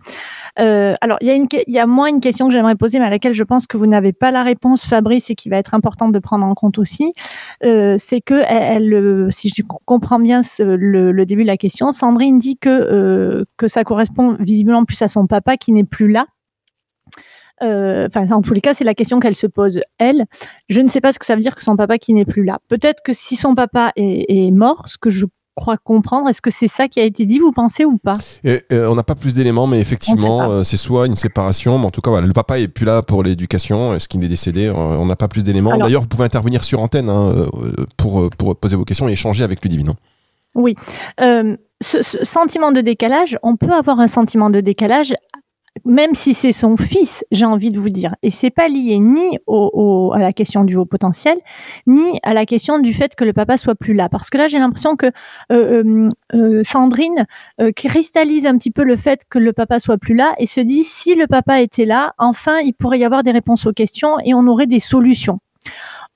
Euh, 0.58 0.94
alors, 1.00 1.18
il 1.20 1.26
y, 1.26 1.30
a 1.30 1.34
une, 1.34 1.46
il 1.66 1.74
y 1.74 1.78
a 1.78 1.86
moins 1.86 2.08
une 2.08 2.20
question 2.20 2.46
que 2.46 2.52
j'aimerais 2.52 2.76
poser, 2.76 2.98
mais 2.98 3.06
à 3.06 3.10
laquelle 3.10 3.34
je 3.34 3.44
pense 3.44 3.66
que 3.66 3.76
vous 3.76 3.86
n'avez 3.86 4.12
pas 4.12 4.30
la 4.30 4.42
réponse, 4.42 4.86
Fabrice, 4.86 5.30
et 5.30 5.34
qui 5.34 5.48
va 5.48 5.56
être 5.56 5.74
importante 5.74 6.12
de 6.12 6.18
prendre 6.18 6.46
en 6.46 6.54
compte 6.54 6.78
aussi. 6.78 7.12
Euh, 7.64 7.96
c'est 7.98 8.20
que, 8.20 8.42
elle, 8.48 8.94
euh, 8.94 9.28
si 9.30 9.48
je 9.48 9.62
comprends 9.84 10.20
bien 10.20 10.42
le, 10.58 11.12
le, 11.12 11.26
début 11.26 11.42
de 11.42 11.48
la 11.48 11.56
question, 11.56 11.92
Sandrine 11.92 12.38
dit 12.38 12.56
que, 12.56 12.68
euh, 12.68 13.44
que 13.56 13.68
ça 13.68 13.84
correspond 13.84 14.36
visiblement 14.38 14.84
plus 14.84 15.02
à 15.02 15.08
son 15.08 15.26
papa 15.26 15.56
qui 15.56 15.72
n'est 15.72 15.84
plus 15.84 16.08
là. 16.08 16.26
Euh, 17.62 18.06
enfin, 18.08 18.30
en 18.30 18.42
tous 18.42 18.54
les 18.54 18.60
cas, 18.60 18.74
c'est 18.74 18.84
la 18.84 18.94
question 18.94 19.20
qu'elle 19.20 19.36
se 19.36 19.46
pose 19.46 19.80
elle. 19.98 20.24
Je 20.68 20.80
ne 20.80 20.88
sais 20.88 21.00
pas 21.00 21.12
ce 21.12 21.18
que 21.18 21.26
ça 21.26 21.34
veut 21.34 21.42
dire 21.42 21.54
que 21.54 21.62
son 21.62 21.76
papa 21.76 21.98
qui 21.98 22.14
n'est 22.14 22.24
plus 22.24 22.44
là. 22.44 22.58
Peut-être 22.68 23.02
que 23.02 23.12
si 23.12 23.36
son 23.36 23.54
papa 23.54 23.92
est, 23.96 24.26
est 24.28 24.50
mort, 24.50 24.88
ce 24.88 24.98
que 24.98 25.10
je 25.10 25.26
crois 25.58 25.76
comprendre. 25.76 26.28
Est-ce 26.28 26.40
que 26.40 26.50
c'est 26.50 26.68
ça 26.68 26.88
qui 26.88 27.00
a 27.00 27.04
été 27.04 27.26
dit, 27.26 27.38
vous 27.38 27.50
pensez 27.50 27.84
ou 27.84 27.98
pas? 27.98 28.14
On 28.70 28.94
n'a 28.94 29.02
pas 29.02 29.14
plus 29.14 29.34
d'éléments, 29.34 29.66
mais 29.66 29.80
effectivement, 29.80 30.50
euh, 30.50 30.62
c'est 30.62 30.76
soit 30.76 31.06
une 31.06 31.16
séparation, 31.16 31.78
mais 31.78 31.86
en 31.86 31.90
tout 31.90 32.00
cas, 32.00 32.10
voilà, 32.10 32.26
le 32.26 32.32
papa 32.32 32.58
est 32.58 32.68
plus 32.68 32.86
là 32.86 33.02
pour 33.02 33.22
l'éducation. 33.22 33.94
Est-ce 33.94 34.08
qu'il 34.08 34.24
est 34.24 34.28
décédé? 34.28 34.66
Euh, 34.66 34.72
On 34.72 35.06
n'a 35.06 35.16
pas 35.16 35.28
plus 35.28 35.44
d'éléments. 35.44 35.76
D'ailleurs, 35.76 36.02
vous 36.02 36.08
pouvez 36.08 36.24
intervenir 36.24 36.64
sur 36.64 36.80
antenne 36.80 37.10
hein, 37.10 37.32
euh, 37.34 37.72
pour, 37.96 38.30
pour 38.30 38.56
poser 38.56 38.76
vos 38.76 38.84
questions 38.84 39.08
et 39.08 39.12
échanger 39.12 39.44
avec 39.44 39.62
Ludivine. 39.62 39.92
Oui. 40.54 40.76
ce, 41.18 42.02
sentiment 42.02 42.72
de 42.72 42.80
décalage, 42.80 43.38
on 43.42 43.56
peut 43.56 43.72
avoir 43.72 44.00
un 44.00 44.08
sentiment 44.08 44.50
de 44.50 44.60
décalage 44.60 45.14
même 45.84 46.14
si 46.14 46.34
c'est 46.34 46.52
son 46.52 46.76
fils, 46.76 47.24
j'ai 47.30 47.44
envie 47.44 47.70
de 47.70 47.78
vous 47.78 47.90
dire. 47.90 48.14
Et 48.22 48.30
c'est 48.30 48.50
pas 48.50 48.68
lié 48.68 48.98
ni 48.98 49.38
au, 49.46 50.12
à 50.14 50.20
la 50.20 50.32
question 50.32 50.64
du 50.64 50.76
haut 50.76 50.84
potentiel, 50.84 51.38
ni 51.86 52.18
à 52.22 52.34
la 52.34 52.46
question 52.46 52.78
du 52.78 52.94
fait 52.94 53.14
que 53.14 53.24
le 53.24 53.32
papa 53.32 53.58
soit 53.58 53.74
plus 53.74 53.94
là. 53.94 54.08
Parce 54.08 54.30
que 54.30 54.38
là, 54.38 54.48
j'ai 54.48 54.58
l'impression 54.58 54.96
que 54.96 55.06
euh, 55.52 55.82
euh, 55.84 56.08
euh 56.34 56.62
Sandrine 56.64 57.26
euh, 57.60 57.72
cristallise 57.72 58.46
un 58.46 58.56
petit 58.56 58.70
peu 58.70 58.84
le 58.84 58.96
fait 58.96 59.22
que 59.28 59.38
le 59.38 59.52
papa 59.52 59.80
soit 59.80 59.98
plus 59.98 60.14
là 60.14 60.34
et 60.38 60.46
se 60.46 60.60
dit 60.60 60.84
si 60.84 61.14
le 61.14 61.26
papa 61.26 61.60
était 61.60 61.84
là, 61.84 62.14
enfin, 62.18 62.58
il 62.58 62.72
pourrait 62.72 62.98
y 62.98 63.04
avoir 63.04 63.22
des 63.22 63.32
réponses 63.32 63.66
aux 63.66 63.72
questions 63.72 64.18
et 64.24 64.34
on 64.34 64.46
aurait 64.46 64.66
des 64.66 64.80
solutions. 64.80 65.38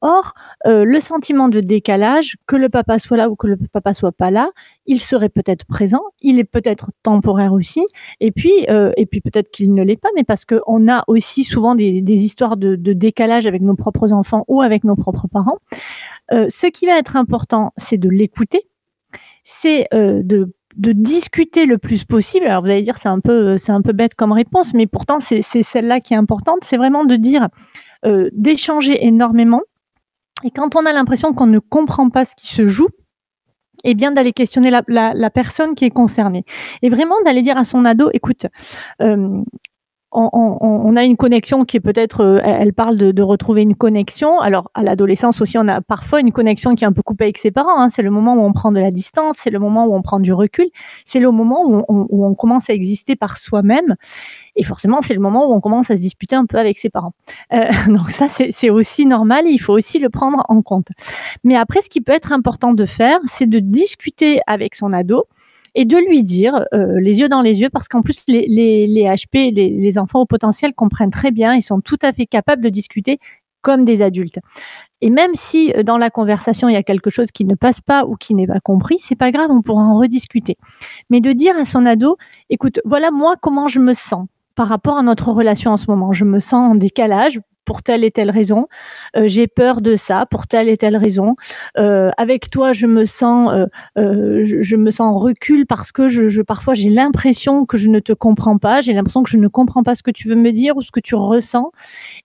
Or, 0.04 0.34
euh, 0.66 0.84
le 0.84 1.00
sentiment 1.00 1.48
de 1.48 1.60
décalage, 1.60 2.36
que 2.48 2.56
le 2.56 2.68
papa 2.68 2.98
soit 2.98 3.16
là 3.16 3.30
ou 3.30 3.36
que 3.36 3.46
le 3.46 3.56
papa 3.56 3.94
soit 3.94 4.10
pas 4.10 4.32
là, 4.32 4.50
il 4.84 5.00
serait 5.00 5.28
peut-être 5.28 5.64
présent, 5.64 6.02
il 6.20 6.40
est 6.40 6.44
peut-être 6.44 6.90
temporaire 7.04 7.52
aussi, 7.52 7.86
et 8.18 8.32
puis 8.32 8.50
euh, 8.68 8.90
et 8.96 9.06
puis 9.06 9.20
peut-être 9.20 9.52
qu'il 9.52 9.72
ne 9.72 9.84
l'est 9.84 10.00
pas, 10.00 10.08
mais 10.16 10.24
parce 10.24 10.44
qu'on 10.44 10.88
a 10.90 11.04
aussi 11.06 11.44
souvent 11.44 11.76
des, 11.76 12.02
histoires 12.04 12.56
de, 12.56 12.74
décalage 12.74 13.46
avec 13.46 13.62
nos 13.62 13.76
propres 13.76 14.12
enfants 14.12 14.44
ou 14.48 14.60
avec 14.60 14.82
nos 14.82 14.96
propres 14.96 15.28
parents. 15.28 15.58
Euh, 16.32 16.46
ce 16.50 16.66
qui 16.66 16.86
va 16.86 16.98
être 16.98 17.14
important, 17.14 17.72
c'est 17.76 17.96
de 17.96 18.08
l'écouter, 18.08 18.66
c'est 19.44 19.86
de 19.92 20.52
de 20.74 20.92
discuter 20.92 21.66
le 21.66 21.76
plus 21.76 22.04
possible. 22.04 22.46
Alors 22.46 22.62
vous 22.62 22.70
allez 22.70 22.82
dire 22.82 22.96
c'est 22.96 23.10
un 23.10 23.20
peu 23.20 23.56
c'est 23.56 23.72
un 23.72 23.82
peu 23.82 23.92
bête 23.92 24.16
comme 24.16 24.32
réponse, 24.32 24.74
mais 24.74 24.88
pourtant 24.88 25.20
c'est 25.20 25.42
celle-là 25.42 26.00
qui 26.00 26.14
est 26.14 26.16
importante. 26.16 26.64
C'est 26.64 26.76
vraiment 26.76 27.04
de 27.04 27.14
dire 27.14 27.48
d'échanger 28.32 29.06
énormément 29.06 29.60
et 30.44 30.50
quand 30.50 30.76
on 30.76 30.84
a 30.86 30.92
l'impression 30.92 31.32
qu'on 31.32 31.46
ne 31.46 31.58
comprend 31.58 32.10
pas 32.10 32.24
ce 32.24 32.34
qui 32.36 32.48
se 32.48 32.66
joue, 32.66 32.88
eh 33.84 33.94
bien 33.94 34.12
d'aller 34.12 34.32
questionner 34.32 34.70
la, 34.70 35.30
personne 35.30 35.74
qui 35.74 35.84
est 35.84 35.90
concernée. 35.90 36.44
Et 36.82 36.90
vraiment 36.90 37.16
d'aller 37.24 37.42
dire 37.42 37.56
à 37.56 37.64
son 37.64 37.84
ado, 37.84 38.10
écoute, 38.12 38.46
euh, 39.00 39.42
on, 40.12 40.96
a 40.96 41.04
une 41.04 41.16
connexion 41.16 41.64
qui 41.64 41.78
est 41.78 41.80
peut-être, 41.80 42.20
euh, 42.20 42.40
elle 42.42 42.72
parle 42.72 42.96
de, 42.96 43.22
retrouver 43.22 43.62
une 43.62 43.74
connexion. 43.74 44.40
Alors 44.40 44.70
à 44.74 44.82
l'adolescence 44.82 45.40
aussi, 45.40 45.56
on 45.58 45.68
a 45.68 45.80
parfois 45.80 46.20
une 46.20 46.32
connexion 46.32 46.74
qui 46.74 46.84
est 46.84 46.86
un 46.86 46.92
peu 46.92 47.02
coupée 47.02 47.24
avec 47.24 47.38
ses 47.38 47.50
parents. 47.50 47.80
Hein. 47.80 47.88
C'est 47.90 48.02
le 48.02 48.10
moment 48.10 48.34
où 48.34 48.40
on 48.40 48.52
prend 48.52 48.72
de 48.72 48.80
la 48.80 48.90
distance, 48.90 49.36
c'est 49.38 49.50
le 49.50 49.58
moment 49.58 49.86
où 49.86 49.94
on 49.94 50.02
prend 50.02 50.20
du 50.20 50.32
recul, 50.32 50.68
c'est 51.04 51.20
le 51.20 51.30
moment 51.30 51.62
où 51.64 51.84
on, 51.88 52.34
commence 52.34 52.70
à 52.70 52.72
exister 52.72 53.16
par 53.16 53.38
soi-même. 53.38 53.96
Et 54.56 54.64
forcément, 54.64 55.00
c'est 55.02 55.14
le 55.14 55.20
moment 55.20 55.48
où 55.48 55.54
on 55.54 55.60
commence 55.60 55.90
à 55.90 55.96
se 55.96 56.02
disputer 56.02 56.34
un 56.34 56.46
peu 56.46 56.58
avec 56.58 56.78
ses 56.78 56.90
parents. 56.90 57.14
Euh, 57.52 57.66
donc 57.88 58.10
ça, 58.10 58.26
c'est 58.28 58.70
aussi 58.70 59.06
normal. 59.06 59.44
il 59.46 59.58
faut 59.58 59.72
aussi 59.72 59.98
le 59.98 60.08
prendre 60.08 60.44
en 60.48 60.62
compte. 60.62 60.88
Mais 61.44 61.56
après, 61.56 61.80
ce 61.80 61.88
qui 61.88 62.00
peut 62.00 62.12
être 62.12 62.32
important 62.32 62.72
de 62.72 62.84
faire, 62.84 63.18
c'est 63.26 63.48
de 63.48 63.58
discuter 63.58 64.40
avec 64.46 64.74
son 64.74 64.92
ado 64.92 65.26
et 65.74 65.84
de 65.84 65.96
lui 65.96 66.22
dire, 66.22 66.66
euh, 66.74 67.00
les 67.00 67.20
yeux 67.20 67.28
dans 67.28 67.42
les 67.42 67.60
yeux, 67.60 67.70
parce 67.70 67.88
qu'en 67.88 68.02
plus, 68.02 68.22
les, 68.28 68.46
les, 68.48 68.86
les 68.86 69.04
HP, 69.04 69.54
les, 69.54 69.70
les 69.70 69.98
enfants 69.98 70.20
au 70.20 70.26
potentiel 70.26 70.74
comprennent 70.74 71.10
très 71.10 71.30
bien, 71.30 71.54
ils 71.54 71.62
sont 71.62 71.80
tout 71.80 71.98
à 72.02 72.12
fait 72.12 72.26
capables 72.26 72.62
de 72.62 72.68
discuter 72.68 73.18
comme 73.62 73.84
des 73.84 74.02
adultes. 74.02 74.40
Et 75.00 75.08
même 75.08 75.34
si 75.34 75.72
euh, 75.72 75.82
dans 75.82 75.96
la 75.96 76.10
conversation 76.10 76.68
il 76.68 76.74
y 76.74 76.76
a 76.76 76.82
quelque 76.82 77.10
chose 77.10 77.30
qui 77.30 77.44
ne 77.44 77.54
passe 77.54 77.80
pas 77.80 78.04
ou 78.04 78.16
qui 78.16 78.34
n'est 78.34 78.46
pas 78.46 78.60
compris, 78.60 78.98
c'est 78.98 79.16
pas 79.16 79.30
grave, 79.30 79.50
on 79.50 79.62
pourra 79.62 79.82
en 79.82 79.98
rediscuter. 79.98 80.56
Mais 81.08 81.20
de 81.20 81.32
dire 81.32 81.56
à 81.56 81.64
son 81.64 81.86
ado, 81.86 82.18
écoute, 82.50 82.80
voilà 82.84 83.10
moi 83.10 83.36
comment 83.40 83.68
je 83.68 83.78
me 83.78 83.94
sens 83.94 84.26
par 84.54 84.68
rapport 84.68 84.98
à 84.98 85.02
notre 85.02 85.30
relation 85.30 85.70
en 85.70 85.76
ce 85.76 85.86
moment. 85.88 86.12
Je 86.12 86.24
me 86.24 86.38
sens 86.38 86.74
en 86.74 86.78
décalage 86.78 87.40
pour 87.64 87.82
telle 87.82 88.04
et 88.04 88.10
telle 88.10 88.30
raison. 88.30 88.66
Euh, 89.16 89.24
j'ai 89.26 89.46
peur 89.46 89.80
de 89.80 89.96
ça 89.96 90.26
pour 90.26 90.46
telle 90.46 90.68
et 90.68 90.76
telle 90.76 90.96
raison. 90.96 91.36
Euh, 91.78 92.10
avec 92.16 92.50
toi, 92.50 92.72
je 92.72 92.86
me 92.86 93.04
sens, 93.04 93.50
euh, 93.96 94.44
je, 94.44 94.76
me 94.76 94.90
sens 94.90 95.14
en 95.14 95.16
recul 95.16 95.66
parce 95.66 95.92
que 95.92 96.08
je, 96.08 96.42
parfois 96.42 96.74
j'ai 96.74 96.90
l'impression 96.90 97.64
que 97.64 97.76
je 97.76 97.88
ne 97.88 98.00
te 98.00 98.12
comprends 98.12 98.58
pas. 98.58 98.80
J'ai 98.80 98.92
l'impression 98.92 99.22
que 99.22 99.30
je 99.30 99.38
ne 99.38 99.48
comprends 99.48 99.82
pas 99.82 99.94
ce 99.94 100.02
que 100.02 100.10
tu 100.10 100.28
veux 100.28 100.34
me 100.34 100.52
dire 100.52 100.76
ou 100.76 100.82
ce 100.82 100.90
que 100.90 101.00
tu 101.00 101.14
ressens, 101.14 101.70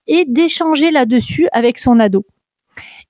et 0.06 0.24
d'échanger 0.26 0.90
là-dessus 0.90 1.48
avec 1.52 1.78
son 1.78 2.00
ado. 2.00 2.24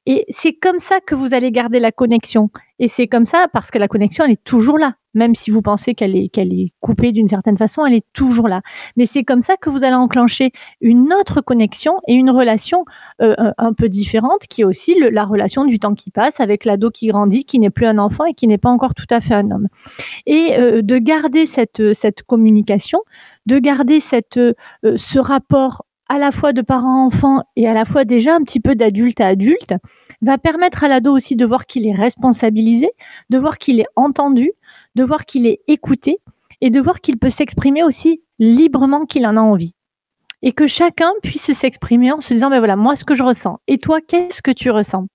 Et 0.07 0.25
c'est 0.31 0.55
comme 0.55 0.79
ça 0.79 1.01
que 1.01 1.15
vous 1.15 1.35
allez 1.35 1.53
garder 1.53 1.81
la 1.81 1.93
connexion. 1.93 2.49
Et 2.79 2.89
c'est 2.89 3.09
comme 3.09 3.27
ça 3.27 3.47
parce 3.53 3.71
que 3.71 3.77
la 3.77 3.89
connexion, 3.89 4.25
elle 4.25 4.33
est 4.33 4.45
toujours 4.45 4.79
là. 4.79 4.95
Même 5.19 5.35
si 5.35 5.51
vous 5.51 5.63
pensez 5.63 5.95
qu'elle 5.95 6.15
est, 6.15 6.29
qu'elle 6.29 6.53
est 6.53 6.73
coupée 6.81 7.11
d'une 7.11 7.27
certaine 7.27 7.57
façon, 7.57 7.85
elle 7.85 7.95
est 7.95 8.07
toujours 8.13 8.47
là. 8.47 8.63
Mais 8.97 9.05
c'est 9.05 9.25
comme 9.25 9.43
ça 9.43 9.57
que 9.57 9.69
vous 9.69 9.83
allez 9.83 9.97
enclencher 9.97 10.53
une 10.81 11.13
autre 11.13 11.41
connexion 11.41 11.97
et 12.07 12.15
une 12.15 12.31
relation 12.31 12.85
euh, 13.21 13.35
un 13.59 13.73
peu 13.73 13.89
différente, 13.89 14.43
qui 14.49 14.63
est 14.63 14.65
aussi 14.65 14.95
la 14.99 15.25
relation 15.25 15.65
du 15.65 15.81
temps 15.81 15.95
qui 15.95 16.13
passe 16.13 16.39
avec 16.39 16.65
l'ado 16.65 16.91
qui 16.91 17.09
grandit, 17.09 17.45
qui 17.45 17.59
n'est 17.59 17.71
plus 17.71 17.87
un 17.87 17.99
enfant 17.99 18.27
et 18.27 18.35
qui 18.35 18.47
n'est 18.47 18.59
pas 18.59 18.71
encore 18.71 18.95
tout 18.95 19.07
à 19.11 19.21
fait 19.21 19.35
un 19.35 19.51
homme. 19.51 19.67
Et 20.27 20.57
euh, 20.57 20.83
de 20.83 20.99
garder 20.99 21.47
cette, 21.47 21.93
cette 21.93 22.23
communication, 22.23 23.01
de 23.47 23.59
garder 23.59 23.99
cette, 23.99 24.37
euh, 24.37 24.55
ce 24.85 25.19
rapport 25.19 25.83
à 26.09 26.19
la 26.19 26.31
fois 26.31 26.53
de 26.53 26.63
parents 26.63 27.05
enfants 27.05 27.43
et 27.57 27.69
à 27.69 27.75
la 27.75 27.85
fois 27.85 28.05
déjà 28.05 28.35
un 28.35 28.41
petit 28.41 28.61
peu 28.61 28.75
d'adulte 28.75 29.21
à 29.21 29.27
adulte, 29.27 29.75
va 30.23 30.39
permettre 30.39 30.85
à 30.85 30.89
l'ado 30.89 31.13
aussi 31.13 31.37
de 31.37 31.45
voir 31.45 31.67
qu'il 31.67 31.87
est 31.87 31.95
responsabilisé, 31.95 32.91
de 33.31 33.39
voir 33.39 33.59
qu'il 33.59 33.79
est 33.81 33.87
entendu, 33.95 34.53
de 34.99 35.05
voir 35.05 35.25
qu'il 35.25 35.47
est 35.47 35.61
écouté 35.69 36.19
et 36.61 36.71
de 36.71 36.81
voir 36.81 37.01
qu'il 37.01 37.19
peut 37.19 37.31
s'exprimer 37.31 37.85
aussi 37.85 38.23
librement 38.39 39.07
qu'il 39.07 39.27
en 39.27 39.37
a 39.37 39.41
envie. 39.41 39.75
Et 40.43 40.53
que 40.53 40.67
chacun 40.67 41.11
puisse 41.23 41.53
s'exprimer 41.53 42.13
en 42.13 42.21
se 42.21 42.35
disant, 42.35 42.51
ben 42.51 42.59
voilà, 42.59 42.77
moi, 42.77 42.95
ce 42.95 43.05
que 43.05 43.15
je 43.15 43.23
ressens. 43.23 43.59
Et 43.67 43.79
toi, 43.79 44.01
qu'est-ce 44.01 44.43
que 44.43 44.53
tu 44.53 44.71
ressens? 44.71 45.07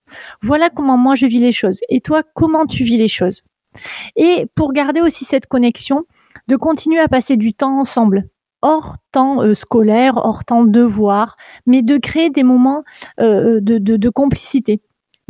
Voilà 0.41 0.69
comment 0.69 0.97
moi 0.97 1.15
je 1.15 1.25
vis 1.27 1.39
les 1.39 1.51
choses. 1.51 1.79
Et 1.89 2.01
toi, 2.01 2.23
comment 2.33 2.65
tu 2.65 2.83
vis 2.83 2.97
les 2.97 3.07
choses? 3.07 3.41
Et 4.15 4.47
pour 4.55 4.73
garder 4.73 5.01
aussi 5.01 5.25
cette 5.25 5.47
connexion, 5.47 6.03
de 6.47 6.55
continuer 6.55 6.99
à 6.99 7.07
passer 7.07 7.37
du 7.37 7.53
temps 7.53 7.79
ensemble, 7.79 8.27
hors 8.61 8.95
temps 9.11 9.41
euh, 9.43 9.53
scolaire, 9.53 10.17
hors 10.17 10.43
temps 10.45 10.63
devoir, 10.63 11.35
mais 11.65 11.81
de 11.81 11.97
créer 11.97 12.29
des 12.29 12.43
moments 12.43 12.83
euh, 13.19 13.59
de, 13.61 13.77
de, 13.77 14.09
complicité 14.09 14.81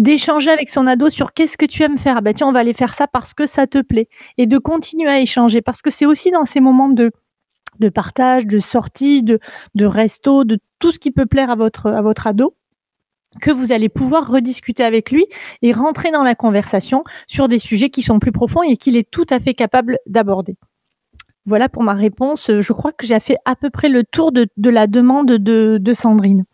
d'échanger 0.04 0.52
avec 0.52 0.70
son 0.70 0.86
ado 0.86 1.10
sur 1.10 1.34
qu'est-ce 1.34 1.58
que 1.58 1.66
tu 1.66 1.82
aimes 1.82 1.98
faire. 1.98 2.18
Ah 2.18 2.22
ben 2.22 2.34
tiens, 2.34 2.48
on 2.48 2.52
va 2.52 2.60
aller 2.60 2.74
faire 2.74 2.94
ça 2.94 3.08
parce 3.08 3.34
que 3.34 3.48
ça 3.48 3.68
te 3.68 3.82
plaît. 3.82 4.10
Et 4.38 4.46
de 4.46 4.58
continuer 4.58 5.10
à 5.10 5.20
échanger 5.20 5.62
parce 5.62 5.82
que 5.82 5.90
c'est 5.90 6.06
aussi 6.06 6.30
dans 6.30 6.46
ces 6.46 6.60
moments 6.60 6.90
de, 6.90 7.12
de 7.80 7.90
partage, 7.90 8.46
de 8.46 8.60
sortie, 8.60 9.24
de, 9.24 9.40
de 9.76 9.86
resto, 9.86 10.44
de 10.44 10.60
tout 10.80 10.92
ce 10.92 11.00
qui 11.00 11.12
peut 11.12 11.26
plaire 11.26 11.50
à 11.50 11.56
votre, 11.56 11.88
à 11.88 12.02
votre 12.02 12.28
ado 12.28 12.54
que 13.42 13.50
vous 13.50 13.72
allez 13.72 13.90
pouvoir 13.90 14.30
rediscuter 14.30 14.84
avec 14.84 15.10
lui 15.10 15.26
et 15.64 15.72
rentrer 15.72 16.12
dans 16.12 16.22
la 16.22 16.36
conversation 16.36 17.04
sur 17.28 17.48
des 17.48 17.58
sujets 17.58 17.90
qui 17.90 18.04
sont 18.04 18.20
plus 18.20 18.32
profonds 18.32 18.62
et 18.62 18.78
qu'il 18.78 18.96
est 18.96 19.10
tout 19.10 19.26
à 19.30 19.40
fait 19.40 19.56
capable 19.56 19.98
d'aborder. 20.06 20.56
Voilà 21.46 21.68
pour 21.68 21.82
ma 21.82 21.94
réponse. 21.94 22.52
Je 22.52 22.74
crois 22.74 22.92
que 22.92 23.08
j'ai 23.08 23.20
fait 23.20 23.38
à 23.46 23.56
peu 23.56 23.72
près 23.72 23.90
le 23.90 24.04
tour 24.04 24.32
de, 24.32 24.48
la 24.58 24.86
demande 24.86 25.32
de 25.32 25.94
Sandrine. 25.94 26.46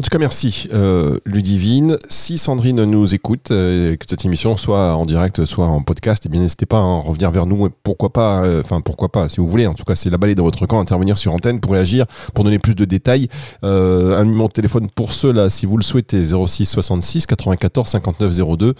En 0.00 0.02
tout 0.02 0.08
cas, 0.08 0.16
merci 0.16 0.66
euh, 0.72 1.18
Ludivine. 1.26 1.98
Si 2.08 2.38
Sandrine 2.38 2.84
nous 2.84 3.14
écoute, 3.14 3.50
euh, 3.50 3.96
que 3.96 4.06
cette 4.08 4.24
émission 4.24 4.56
soit 4.56 4.94
en 4.94 5.04
direct, 5.04 5.44
soit 5.44 5.66
en 5.66 5.82
podcast, 5.82 6.24
eh 6.24 6.34
n'hésitez 6.34 6.64
pas 6.64 6.78
hein, 6.78 7.00
à 7.00 7.02
revenir 7.02 7.30
vers 7.30 7.44
nous. 7.44 7.68
Pourquoi 7.82 8.10
pas 8.10 8.42
euh, 8.42 8.62
Enfin, 8.64 8.80
pourquoi 8.80 9.10
pas 9.10 9.28
Si 9.28 9.40
vous 9.40 9.46
voulez, 9.46 9.66
en 9.66 9.74
tout 9.74 9.84
cas, 9.84 9.96
c'est 9.96 10.08
la 10.08 10.16
balai 10.16 10.34
de 10.34 10.40
votre 10.40 10.64
camp, 10.64 10.80
intervenir 10.80 11.18
sur 11.18 11.34
antenne 11.34 11.60
pour 11.60 11.72
réagir, 11.72 12.06
pour 12.32 12.44
donner 12.44 12.58
plus 12.58 12.74
de 12.74 12.86
détails. 12.86 13.28
Euh, 13.62 14.18
un 14.18 14.24
numéro 14.24 14.48
de 14.48 14.54
téléphone 14.54 14.88
pour 14.88 15.12
cela, 15.12 15.50
si 15.50 15.66
vous 15.66 15.76
le 15.76 15.82
souhaitez, 15.82 16.24
06 16.24 16.64
66 16.64 17.26
94 17.26 17.86
59 17.90 18.56
02. 18.56 18.74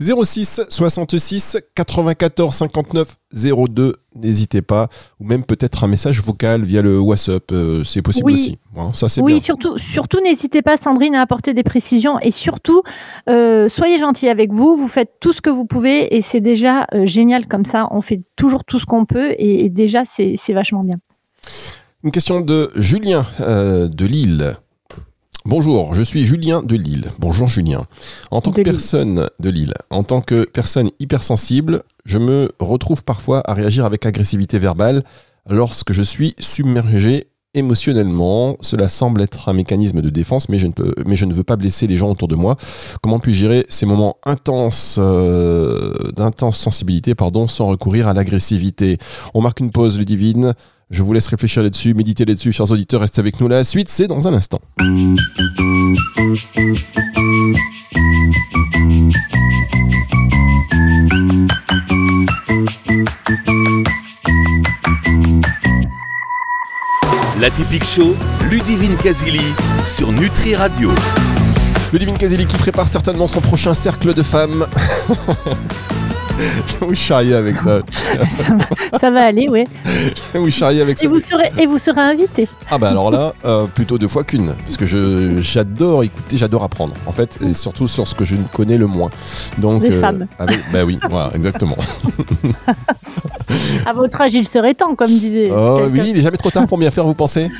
06 0.00 0.62
66 0.70 1.58
94 1.74 2.54
59 2.54 3.16
02 3.34 3.96
n'hésitez 4.14 4.62
pas, 4.62 4.88
ou 5.20 5.24
même 5.24 5.44
peut-être 5.44 5.84
un 5.84 5.88
message 5.88 6.20
vocal 6.20 6.62
via 6.62 6.82
le 6.82 6.98
WhatsApp, 7.00 7.50
euh, 7.52 7.84
c'est 7.84 8.02
possible 8.02 8.32
aussi. 8.32 8.58
ça 8.92 9.08
c'est 9.08 9.20
oui, 9.22 9.40
surtout, 9.40 9.78
surtout 9.78 10.20
n'hésitez 10.20 10.62
pas, 10.62 10.76
Sandrine, 10.76 11.14
à 11.14 11.20
apporter 11.22 11.54
des 11.54 11.62
précisions. 11.62 12.18
Et 12.20 12.30
surtout, 12.30 12.82
euh, 13.28 13.68
soyez 13.68 13.98
gentil 13.98 14.28
avec 14.28 14.52
vous, 14.52 14.76
vous 14.76 14.88
faites 14.88 15.12
tout 15.20 15.32
ce 15.32 15.40
que 15.40 15.50
vous 15.50 15.64
pouvez. 15.64 16.14
Et 16.16 16.22
c'est 16.22 16.40
déjà 16.40 16.86
euh, 16.94 17.06
génial 17.06 17.46
comme 17.46 17.64
ça, 17.64 17.88
on 17.90 18.02
fait 18.02 18.22
toujours 18.36 18.64
tout 18.64 18.78
ce 18.78 18.86
qu'on 18.86 19.04
peut. 19.04 19.34
Et, 19.38 19.68
déjà 19.70 20.02
c'est 20.04 20.52
vachement 20.52 20.84
bien. 20.84 20.96
Une 22.04 22.10
question 22.10 22.40
de 22.40 22.70
Julien 22.76 23.24
de 23.38 24.04
Lille. 24.04 24.54
Bonjour, 25.44 25.92
je 25.92 26.02
suis 26.02 26.22
Julien 26.22 26.62
de 26.62 26.76
Lille. 26.76 27.10
Bonjour 27.18 27.48
Julien. 27.48 27.86
En 28.30 28.40
tant 28.40 28.52
que 28.52 28.60
personne 28.60 29.26
de 29.40 29.50
Lille, 29.50 29.74
en 29.90 30.04
tant 30.04 30.20
que 30.20 30.44
personne 30.44 30.90
hypersensible, 31.00 31.82
je 32.04 32.18
me 32.18 32.48
retrouve 32.60 33.02
parfois 33.02 33.42
à 33.44 33.52
réagir 33.52 33.84
avec 33.84 34.06
agressivité 34.06 34.60
verbale 34.60 35.02
lorsque 35.50 35.92
je 35.92 36.02
suis 36.02 36.36
submergé 36.38 37.26
émotionnellement. 37.54 38.56
Cela 38.60 38.88
semble 38.88 39.20
être 39.20 39.48
un 39.48 39.52
mécanisme 39.52 40.00
de 40.00 40.10
défense, 40.10 40.48
mais 40.48 40.58
je 40.58 40.68
ne, 40.68 40.72
peux, 40.72 40.94
mais 41.06 41.16
je 41.16 41.24
ne 41.24 41.34
veux 41.34 41.42
pas 41.42 41.56
blesser 41.56 41.88
les 41.88 41.96
gens 41.96 42.10
autour 42.10 42.28
de 42.28 42.36
moi. 42.36 42.56
Comment 43.02 43.18
puis-je 43.18 43.38
gérer 43.38 43.66
ces 43.68 43.84
moments 43.84 44.18
intenses, 44.24 44.96
euh, 45.00 45.92
d'intense 46.14 46.56
sensibilité 46.56 47.16
pardon, 47.16 47.48
sans 47.48 47.66
recourir 47.66 48.06
à 48.06 48.14
l'agressivité? 48.14 48.98
On 49.34 49.40
marque 49.40 49.58
une 49.58 49.70
pause, 49.70 49.98
le 49.98 50.04
divine. 50.04 50.54
Je 50.92 51.02
vous 51.02 51.14
laisse 51.14 51.26
réfléchir 51.26 51.62
là-dessus, 51.62 51.94
méditer 51.94 52.26
là-dessus, 52.26 52.52
chers 52.52 52.70
auditeurs, 52.70 53.00
restez 53.00 53.20
avec 53.20 53.40
nous. 53.40 53.48
La 53.48 53.64
suite, 53.64 53.88
c'est 53.88 54.08
dans 54.08 54.28
un 54.28 54.34
instant. 54.34 54.60
La 67.40 67.50
typique 67.50 67.86
show, 67.86 68.14
Ludivine 68.50 68.96
Casili 68.98 69.40
sur 69.86 70.12
Nutri 70.12 70.54
Radio. 70.54 70.90
Ludivine 71.94 72.18
Casili 72.18 72.46
qui 72.46 72.58
prépare 72.58 72.88
certainement 72.88 73.26
son 73.26 73.40
prochain 73.40 73.72
cercle 73.72 74.12
de 74.12 74.22
femmes. 74.22 74.66
vous 76.80 76.94
charriez 76.94 77.34
avec 77.34 77.54
ça. 77.54 77.80
ça, 79.00 79.10
va, 79.10 79.22
aller, 79.24 79.46
oui. 79.48 79.64
vous 80.34 80.50
charriez 80.50 80.82
avec 80.82 80.98
ça. 80.98 81.04
Et 81.04 81.08
vous 81.08 81.20
serez, 81.20 81.52
et 81.58 81.66
vous 81.66 81.78
serez 81.78 82.00
invité. 82.00 82.48
Ah 82.70 82.78
bah 82.78 82.90
alors 82.90 83.10
là, 83.10 83.32
euh, 83.44 83.66
plutôt 83.66 83.98
deux 83.98 84.08
fois 84.08 84.24
qu'une. 84.24 84.54
Parce 84.54 84.76
que 84.76 84.86
je, 84.86 85.40
j'adore 85.40 86.02
écouter, 86.02 86.36
j'adore 86.36 86.64
apprendre. 86.64 86.94
En 87.06 87.12
fait, 87.12 87.38
et 87.42 87.54
surtout 87.54 87.88
sur 87.88 88.06
ce 88.06 88.14
que 88.14 88.24
je 88.24 88.36
ne 88.36 88.44
connais 88.52 88.78
le 88.78 88.86
moins. 88.86 89.10
Donc, 89.58 89.82
Les 89.82 89.92
euh, 89.92 90.00
femmes. 90.00 90.26
bah 90.72 90.84
oui, 90.84 90.98
voilà, 91.08 91.32
exactement. 91.34 91.76
À 93.86 93.92
votre 93.92 94.20
âge, 94.20 94.34
il 94.34 94.46
serait 94.46 94.74
temps, 94.74 94.94
comme 94.94 95.10
disait. 95.10 95.50
Oh 95.50 95.80
oui, 95.90 96.00
il 96.06 96.14
n'est 96.14 96.22
jamais 96.22 96.36
trop 96.36 96.50
tard 96.50 96.66
pour 96.66 96.78
bien 96.78 96.90
faire, 96.90 97.04
vous 97.04 97.14
pensez? 97.14 97.50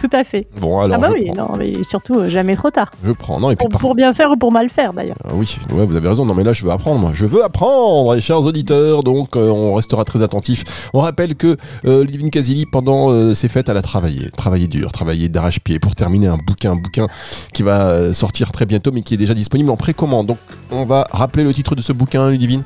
Tout 0.00 0.10
à 0.12 0.22
fait. 0.22 0.46
Bon, 0.60 0.80
alors. 0.80 0.96
Ah 0.96 1.08
bah 1.08 1.10
oui, 1.12 1.30
non, 1.36 1.50
mais 1.58 1.72
surtout, 1.82 2.20
euh, 2.20 2.28
jamais 2.28 2.54
trop 2.54 2.70
tard. 2.70 2.90
Je 3.04 3.12
prends. 3.12 3.40
Non, 3.40 3.50
et 3.50 3.56
puis 3.56 3.66
pour, 3.68 3.94
bien 3.94 4.12
faire 4.12 4.30
ou 4.30 4.36
pour 4.36 4.52
mal 4.52 4.70
faire, 4.70 4.92
d'ailleurs. 4.92 5.16
Ah 5.24 5.30
oui, 5.34 5.58
ouais, 5.72 5.84
vous 5.84 5.96
avez 5.96 6.08
raison. 6.08 6.24
Non, 6.24 6.34
mais 6.34 6.44
là, 6.44 6.52
je 6.52 6.64
veux 6.64 6.70
apprendre, 6.70 7.00
moi. 7.00 7.10
Je 7.14 7.26
veux 7.26 7.44
apprendre 7.44 8.18
chers 8.20 8.44
auditeurs, 8.44 9.02
donc 9.02 9.36
euh, 9.36 9.48
on 9.48 9.74
restera 9.74 10.04
très 10.04 10.22
attentif. 10.22 10.90
On 10.94 11.00
rappelle 11.00 11.34
que 11.34 11.56
euh, 11.86 12.04
Livine 12.04 12.30
Casili, 12.30 12.66
pendant 12.66 13.10
euh, 13.10 13.34
ses 13.34 13.48
fêtes, 13.48 13.68
elle 13.68 13.76
a 13.76 13.82
travaillé, 13.82 14.30
travaillé 14.30 14.68
dur, 14.68 14.92
travaillé 14.92 15.28
d'arrache-pied 15.28 15.78
pour 15.78 15.94
terminer 15.94 16.28
un 16.28 16.38
bouquin, 16.38 16.72
un 16.72 16.76
bouquin 16.76 17.06
qui 17.52 17.62
va 17.62 18.14
sortir 18.14 18.52
très 18.52 18.66
bientôt, 18.66 18.92
mais 18.92 19.02
qui 19.02 19.14
est 19.14 19.18
déjà 19.18 19.34
disponible 19.34 19.70
en 19.70 19.76
précommande. 19.76 20.26
Donc 20.26 20.38
on 20.70 20.84
va 20.84 21.04
rappeler 21.10 21.44
le 21.44 21.52
titre 21.52 21.74
de 21.74 21.82
ce 21.82 21.92
bouquin, 21.92 22.30
Ludivine. 22.30 22.62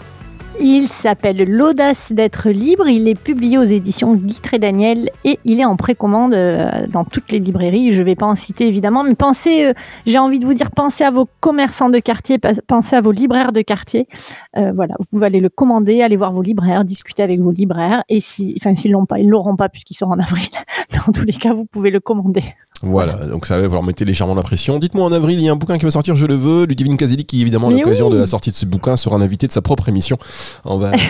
Il 0.60 0.86
s'appelle 0.86 1.42
L'audace 1.48 2.12
d'être 2.12 2.50
libre. 2.50 2.88
Il 2.88 3.08
est 3.08 3.20
publié 3.20 3.58
aux 3.58 3.64
éditions 3.64 4.14
Guy 4.14 4.40
et 4.52 4.58
Daniel 4.58 5.10
et 5.24 5.38
il 5.44 5.60
est 5.60 5.64
en 5.64 5.76
précommande 5.76 6.34
euh, 6.34 6.86
dans 6.88 7.04
toutes 7.04 7.32
les 7.32 7.38
librairies. 7.38 7.92
Je 7.92 8.00
ne 8.00 8.04
vais 8.04 8.14
pas 8.14 8.26
en 8.26 8.34
citer 8.34 8.66
évidemment, 8.66 9.02
mais 9.02 9.14
pensez, 9.14 9.64
euh, 9.64 9.72
j'ai 10.06 10.18
envie 10.18 10.38
de 10.38 10.44
vous 10.44 10.54
dire, 10.54 10.70
pensez 10.70 11.04
à 11.04 11.10
vos 11.10 11.28
commerçants 11.40 11.88
de 11.88 11.98
quartier, 11.98 12.38
pensez 12.66 12.96
à 12.96 13.00
vos 13.00 13.12
libraires 13.12 13.52
de 13.52 13.62
quartier. 13.62 14.06
Euh, 14.56 14.72
voilà, 14.74 14.94
vous 14.98 15.06
pouvez 15.06 15.26
aller 15.26 15.40
le 15.40 15.48
commander, 15.48 16.02
aller 16.02 16.16
voir 16.16 16.32
vos 16.32 16.42
libraires, 16.42 16.84
discuter 16.84 17.22
avec 17.22 17.40
vos 17.40 17.52
libraires. 17.52 18.04
Et 18.08 18.20
si, 18.20 18.54
enfin, 18.60 18.74
s'ils 18.74 18.92
l'ont 18.92 19.06
pas, 19.06 19.18
ils 19.18 19.28
l'auront 19.28 19.56
pas 19.56 19.68
puisqu'ils 19.68 19.96
sont 19.96 20.06
en 20.06 20.18
avril. 20.18 20.48
Mais 20.92 20.98
en 21.06 21.12
tous 21.12 21.24
les 21.24 21.32
cas, 21.32 21.54
vous 21.54 21.64
pouvez 21.64 21.90
le 21.90 22.00
commander. 22.00 22.42
Voilà, 22.82 23.12
donc 23.26 23.46
ça 23.46 23.60
va 23.60 23.68
vous 23.68 23.78
remettre 23.78 24.04
légèrement 24.04 24.34
la 24.34 24.42
pression. 24.42 24.78
Dites-moi 24.78 25.04
en 25.04 25.12
avril, 25.12 25.38
il 25.38 25.44
y 25.44 25.48
a 25.48 25.52
un 25.52 25.56
bouquin 25.56 25.78
qui 25.78 25.84
va 25.84 25.90
sortir, 25.90 26.16
je 26.16 26.26
le 26.26 26.34
veux. 26.34 26.66
Ludivine 26.66 26.96
Kazeli, 26.96 27.24
qui 27.24 27.40
évidemment 27.40 27.68
à 27.68 27.70
l'occasion 27.70 28.10
de 28.10 28.16
la 28.16 28.26
sortie 28.26 28.50
de 28.50 28.56
ce 28.56 28.66
bouquin 28.66 28.96
sera 28.96 29.16
un 29.16 29.20
invité 29.20 29.46
de 29.46 29.52
sa 29.52 29.62
propre 29.62 29.88
émission. 29.88 30.18
On 30.64 30.78
va. 30.78 30.90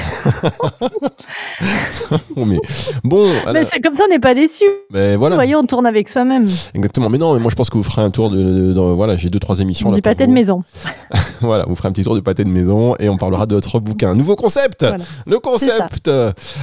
mais 2.37 2.59
bon. 3.05 3.27
Mais 3.53 3.65
c'est 3.65 3.81
comme 3.81 3.95
ça, 3.95 4.05
on 4.07 4.13
n'est 4.13 4.19
pas 4.19 4.35
déçu. 4.35 4.65
Mais 4.91 5.17
voilà. 5.17 5.35
Vous 5.35 5.39
voyez, 5.39 5.57
on 5.57 5.65
tourne 5.65 5.87
avec 5.87 6.09
soi-même. 6.09 6.47
Exactement. 6.75 7.09
Mais 7.09 7.19
non, 7.19 7.35
mais 7.35 7.41
moi 7.41 7.51
je 7.51 7.57
pense 7.57 7.71
que 7.71 7.79
vous 7.79 7.83
ferez 7.85 8.03
un 8.03 8.11
tour 8.11 8.31
de. 8.31 8.75
voilà, 8.95 9.17
j'ai 9.17 9.31
deux 9.31 9.41
trois 9.41 9.61
émissions 9.61 9.91
là. 9.91 9.97
Du 9.97 10.03
pâté 10.03 10.27
de 10.27 10.33
maison. 10.33 10.65
voilà, 11.41 11.65
vous 11.67 11.75
ferez 11.75 11.89
un 11.89 11.93
petit 11.93 12.05
tour 12.05 12.15
de 12.15 12.21
pâté 12.21 12.45
de 12.45 12.51
maison 12.51 12.95
et 12.99 13.09
on 13.09 13.17
parlera 13.17 13.47
de 13.47 13.55
votre 13.55 13.81
bouquin. 13.81 14.15
Nouveau 14.15 14.37
concept. 14.37 14.85
Le 15.27 15.39
concept. 15.39 16.11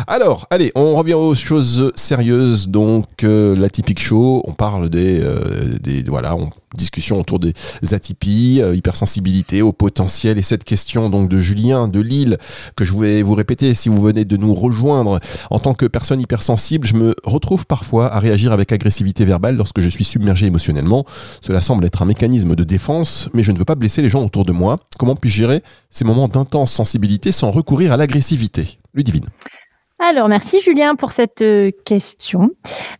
Alors, 0.07 0.47
allez, 0.49 0.71
on 0.75 0.95
revient 0.95 1.15
aux 1.15 1.33
choses 1.35 1.91
sérieuses. 1.95 2.69
Donc, 2.69 3.23
euh, 3.23 3.55
la 3.55 3.69
typique 3.69 3.99
show. 3.99 4.43
On 4.45 4.53
parle 4.53 4.89
euh, 5.22 5.77
des 5.82 6.03
voilà, 6.03 6.36
on, 6.36 6.50
discussion 6.75 7.20
autour 7.20 7.39
des 7.39 7.53
atypies, 7.91 8.60
euh, 8.62 8.75
hypersensibilité 8.75 9.62
au 9.62 9.74
potentiel 9.74 10.38
et 10.38 10.41
cette 10.41 10.63
question 10.63 11.10
donc 11.10 11.29
de 11.29 11.39
Julien 11.39 11.88
de 11.88 12.00
Lille 12.00 12.38
que 12.75 12.86
je 12.86 12.91
voulais 12.91 13.22
vous 13.24 13.34
répéter 13.34 13.74
si 13.74 13.89
vous 13.89 14.01
venez 14.01 14.25
de 14.25 14.38
nous 14.38 14.53
rejoindre 14.53 15.20
en 15.50 15.60
tant 15.60 15.74
que 15.74 15.86
personne 15.86 16.22
hypersensible, 16.22 16.88
je 16.88 16.96
me 16.96 17.15
retrouve 17.24 17.65
parfois 17.65 18.13
à 18.13 18.20
réagir 18.20 18.51
avec 18.51 18.72
agressivité 18.72 19.25
verbale 19.25 19.56
lorsque 19.56 19.82
je 19.82 19.89
suis 19.89 20.03
submergé 20.03 20.48
émotionnellement. 20.48 21.06
Cela 21.41 21.62
semble 21.62 21.86
être 21.86 22.01
un 22.01 22.06
mécanisme 22.06 22.56
de 22.56 22.63
défense, 22.63 23.29
mais 23.34 23.44
je 23.44 23.51
ne 23.51 23.58
veux 23.58 23.65
pas 23.65 23.75
blesser 23.75 24.01
les 24.01 24.10
gens 24.10 24.24
autour 24.24 24.46
de 24.46 24.51
moi. 24.51 24.79
Comment 24.98 25.15
puis-je 25.15 25.36
gérer 25.36 25.63
ces 25.89 26.06
moments 26.06 26.27
d'intense 26.27 26.72
sensibilité 26.72 27.32
sans 27.32 27.51
recourir 27.51 27.94
à 27.94 27.98
l'agressivité? 27.98 28.79
Ludivine. 28.94 29.25
Alors, 30.01 30.29
merci 30.29 30.62
Julien 30.62 30.96
pour 30.96 31.12
cette 31.12 31.41
euh, 31.41 31.72
question. 31.84 32.51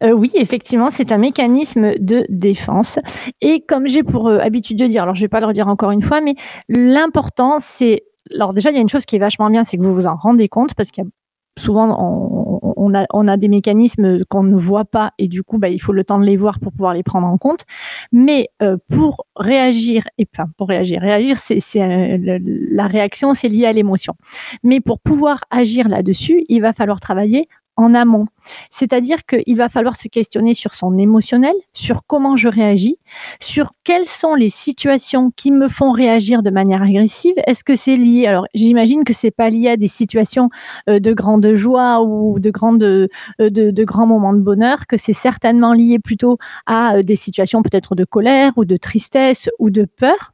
Euh, 0.04 0.12
oui, 0.12 0.32
effectivement, 0.34 0.90
c'est 0.90 1.14
un 1.14 1.18
mécanisme 1.18 1.94
de 1.98 2.26
défense. 2.28 3.00
Et 3.40 3.62
comme 3.62 3.88
j'ai 3.88 4.04
pour 4.04 4.28
euh, 4.28 4.40
habitude 4.40 4.78
de 4.78 4.86
dire, 4.86 5.04
alors 5.04 5.16
je 5.16 5.22
vais 5.22 5.30
pas 5.30 5.40
le 5.40 5.46
redire 5.46 5.70
encore 5.70 5.92
une 5.92 6.02
fois, 6.02 6.20
mais 6.20 6.36
l'important, 6.68 7.58
c'est... 7.60 8.04
Alors 8.34 8.54
déjà, 8.54 8.70
il 8.70 8.76
y 8.76 8.80
a 8.80 8.82
une 8.82 8.90
chose 8.90 9.06
qui 9.06 9.16
est 9.16 9.20
vachement 9.20 9.50
bien, 9.50 9.64
c'est 9.64 9.78
que 9.78 9.82
vous 9.82 9.94
vous 9.94 10.08
en 10.08 10.18
rendez 10.18 10.50
compte, 10.50 10.74
parce 10.74 10.92
qu'il 10.92 11.06
y 11.06 11.08
a 11.08 11.10
souvent, 11.58 11.88
on, 12.00 12.69
on, 12.80 13.28
a, 13.28 13.38
des 13.38 13.48
mécanismes 13.48 14.24
qu'on 14.26 14.44
ne 14.44 14.56
voit 14.56 14.86
pas 14.86 15.12
et 15.18 15.28
du 15.28 15.44
coup, 15.44 15.58
bah, 15.58 15.70
il 15.70 15.80
faut 15.80 15.94
le 15.94 16.04
temps 16.04 16.20
de 16.20 16.26
les 16.26 16.38
voir 16.38 16.60
pour 16.60 16.72
pouvoir 16.72 16.94
les 16.94 17.04
prendre 17.04 17.28
en 17.28 17.38
compte. 17.38 17.66
Mais 18.12 18.50
euh, 18.62 18.78
pour 18.90 19.26
réagir, 19.36 20.08
et 20.18 20.28
pour 20.58 20.70
réagir, 20.70 21.02
réagir, 21.02 21.38
c'est 21.38 21.60
euh, 21.82 22.40
la 22.42 22.88
réaction, 22.88 23.34
c'est 23.34 23.50
lié 23.50 23.66
à 23.66 23.74
l'émotion. 23.74 24.16
Mais 24.64 24.80
pour 24.80 25.00
pouvoir 25.00 25.42
agir 25.50 25.88
là-dessus, 25.88 26.46
il 26.48 26.62
va 26.62 26.74
falloir 26.74 27.00
travailler 27.00 27.48
en 27.80 27.94
amont. 27.94 28.26
C'est-à-dire 28.70 29.26
qu'il 29.26 29.56
va 29.56 29.70
falloir 29.70 29.96
se 29.96 30.10
questionner 30.10 30.54
sur 30.54 30.74
son 30.74 30.98
émotionnel, 30.98 31.54
sur 31.74 32.02
comment 32.06 32.36
je 32.36 32.50
réagis, 32.50 32.98
sur 33.40 33.72
quelles 33.86 34.06
sont 34.06 34.36
les 34.36 34.50
situations 34.50 35.32
qui 35.36 35.52
me 35.52 35.70
font 35.70 35.92
réagir 35.92 36.44
de 36.44 36.50
manière 36.50 36.82
agressive. 36.82 37.36
Est-ce 37.48 37.64
que 37.64 37.76
c'est 37.76 37.96
lié 37.96 38.28
Alors, 38.28 38.46
j'imagine 38.54 39.06
que 39.06 39.14
c'est 39.14 39.32
pas 39.32 39.50
lié 39.50 39.70
à 39.70 39.78
des 39.78 39.88
situations 39.88 40.50
euh, 40.90 41.00
de 41.00 41.14
grande 41.14 41.56
joie 41.56 42.04
ou 42.04 42.38
euh, 42.38 43.50
de, 43.50 43.72
de 43.72 43.84
grands 43.86 44.08
moments 44.08 44.34
de 44.34 44.42
bonheur, 44.42 44.86
que 44.86 44.98
c'est 44.98 45.14
certainement 45.14 45.74
lié 45.74 46.00
plutôt 46.00 46.38
à 46.66 46.98
euh, 46.98 47.04
des 47.04 47.16
situations 47.16 47.62
peut-être 47.62 47.96
de 47.96 48.04
colère 48.04 48.52
ou 48.58 48.66
de 48.66 48.76
tristesse 48.76 49.50
ou 49.58 49.70
de 49.70 49.86
peur 49.86 50.34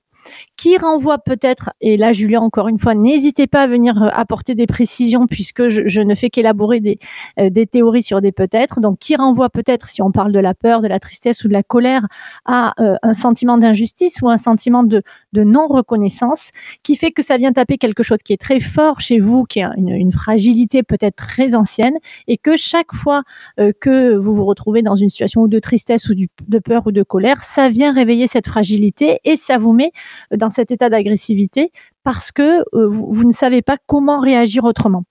qui 0.58 0.78
renvoie 0.78 1.18
peut-être, 1.18 1.72
et 1.82 1.98
là 1.98 2.14
Julien 2.14 2.42
encore 2.42 2.68
une 2.68 2.80
fois, 2.80 2.96
n'hésitez 2.96 3.48
pas 3.48 3.64
à 3.64 3.68
venir 3.68 4.02
euh, 4.02 4.10
apporter 4.14 4.56
des 4.56 4.68
précisions 4.68 5.28
puisque 5.28 5.70
je, 5.70 6.02
ne 6.02 6.16
fais 6.16 6.30
qu'élaborer 6.30 6.80
des, 6.80 7.00
euh, 7.40 7.50
des 7.50 7.66
théories 7.68 8.04
sur 8.04 8.22
des 8.22 8.32
peut-être, 8.32 8.80
donc 8.80 9.00
qui 9.00 9.16
renvoie 9.16 9.50
peut-être, 9.50 9.90
si 9.90 10.02
on 10.02 10.12
parle 10.12 10.32
de 10.32 10.40
la 10.40 10.54
peur, 10.54 10.82
de 10.82 10.88
la 10.88 11.00
tristesse 11.00 11.44
ou 11.44 11.48
de 11.48 11.54
la 11.54 11.64
colère, 11.64 12.08
à 12.46 12.74
euh, 12.80 12.96
un 13.04 13.14
sentiment 13.14 13.58
d'injustice 13.58 14.22
ou 14.22 14.30
un 14.30 14.38
sentiment 14.38 14.84
de, 14.84 15.04
non-reconnaissance, 15.34 16.52
qui 16.82 16.96
fait 16.96 17.12
que 17.12 17.22
ça 17.22 17.38
vient 17.38 17.52
taper 17.52 17.78
quelque 17.78 18.04
chose 18.04 18.20
qui 18.24 18.34
est 18.34 18.42
très 18.42 18.60
fort 18.60 19.02
chez 19.02 19.20
vous, 19.20 19.44
qui 19.44 19.60
est 19.60 19.68
une 19.78 20.12
fragilité 20.12 20.82
peut-être 20.82 21.18
très 21.18 21.56
ancienne, 21.56 21.96
et 22.28 22.38
que 22.38 22.56
chaque 22.56 22.94
fois 22.94 23.24
que 23.58 24.16
vous 24.16 24.34
vous 24.34 24.46
retrouvez 24.46 24.82
dans 24.82 24.96
une 24.96 25.10
situation 25.10 25.48
de 25.48 25.60
tristesse 25.60 26.10
ou 26.10 26.16
de 26.16 26.60
peur 26.60 26.84
ou 26.86 26.92
de 26.92 27.04
colère, 27.04 27.44
ça 27.44 27.70
vient 27.70 27.92
réveiller 27.92 28.28
cette 28.28 28.48
fragilité 28.48 29.20
et 29.24 29.36
ça 29.36 29.58
vous 29.58 29.74
met 29.74 29.92
dans 30.36 30.50
cet 30.50 30.72
état 30.72 30.90
d'agressivité 30.90 31.72
parce 32.04 32.32
que 32.32 32.60
euh, 32.60 32.88
vous, 32.88 33.26
ne 33.26 33.32
savez 33.32 33.62
pas 33.62 33.78
comment 33.86 34.20
réagir 34.20 34.64
autrement. 34.64 35.04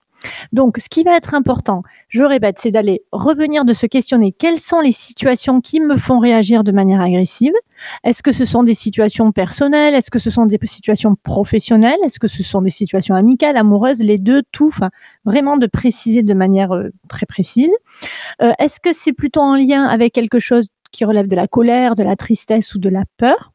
Donc, 0.53 0.77
ce 0.77 0.89
qui 0.89 1.03
va 1.03 1.15
être 1.15 1.33
important, 1.33 1.83
je 2.07 2.23
répète, 2.23 2.57
c'est 2.59 2.71
d'aller 2.71 3.03
revenir 3.11 3.65
de 3.65 3.73
se 3.73 3.85
questionner 3.85 4.31
quelles 4.31 4.59
sont 4.59 4.79
les 4.79 4.91
situations 4.91 5.61
qui 5.61 5.79
me 5.79 5.97
font 5.97 6.19
réagir 6.19 6.63
de 6.63 6.71
manière 6.71 7.01
agressive? 7.01 7.53
Est-ce 8.03 8.23
que 8.23 8.31
ce 8.31 8.45
sont 8.45 8.63
des 8.63 8.73
situations 8.73 9.31
personnelles? 9.31 9.93
Est-ce 9.93 10.09
que 10.09 10.17
ce 10.17 10.29
sont 10.29 10.45
des 10.45 10.57
situations 10.63 11.15
professionnelles? 11.21 11.99
Est-ce 12.03 12.19
que 12.19 12.27
ce 12.27 12.41
sont 12.43 12.61
des 12.61 12.71
situations 12.71 13.13
amicales, 13.13 13.57
amoureuses? 13.57 13.99
Les 13.99 14.17
deux, 14.17 14.41
tout. 14.51 14.67
Enfin, 14.67 14.89
vraiment 15.25 15.57
de 15.57 15.67
préciser 15.67 16.23
de 16.23 16.33
manière 16.33 16.73
euh, 16.73 16.89
très 17.09 17.25
précise. 17.25 17.71
Euh, 18.41 18.53
est-ce 18.57 18.79
que 18.79 18.93
c'est 18.93 19.13
plutôt 19.13 19.41
en 19.41 19.55
lien 19.55 19.83
avec 19.83 20.13
quelque 20.13 20.39
chose 20.39 20.67
qui 20.91 21.05
relève 21.05 21.27
de 21.27 21.35
la 21.35 21.47
colère, 21.47 21.95
de 21.95 22.03
la 22.03 22.15
tristesse 22.15 22.73
ou 22.73 22.79
de 22.79 22.89
la 22.89 23.03
peur? 23.17 23.51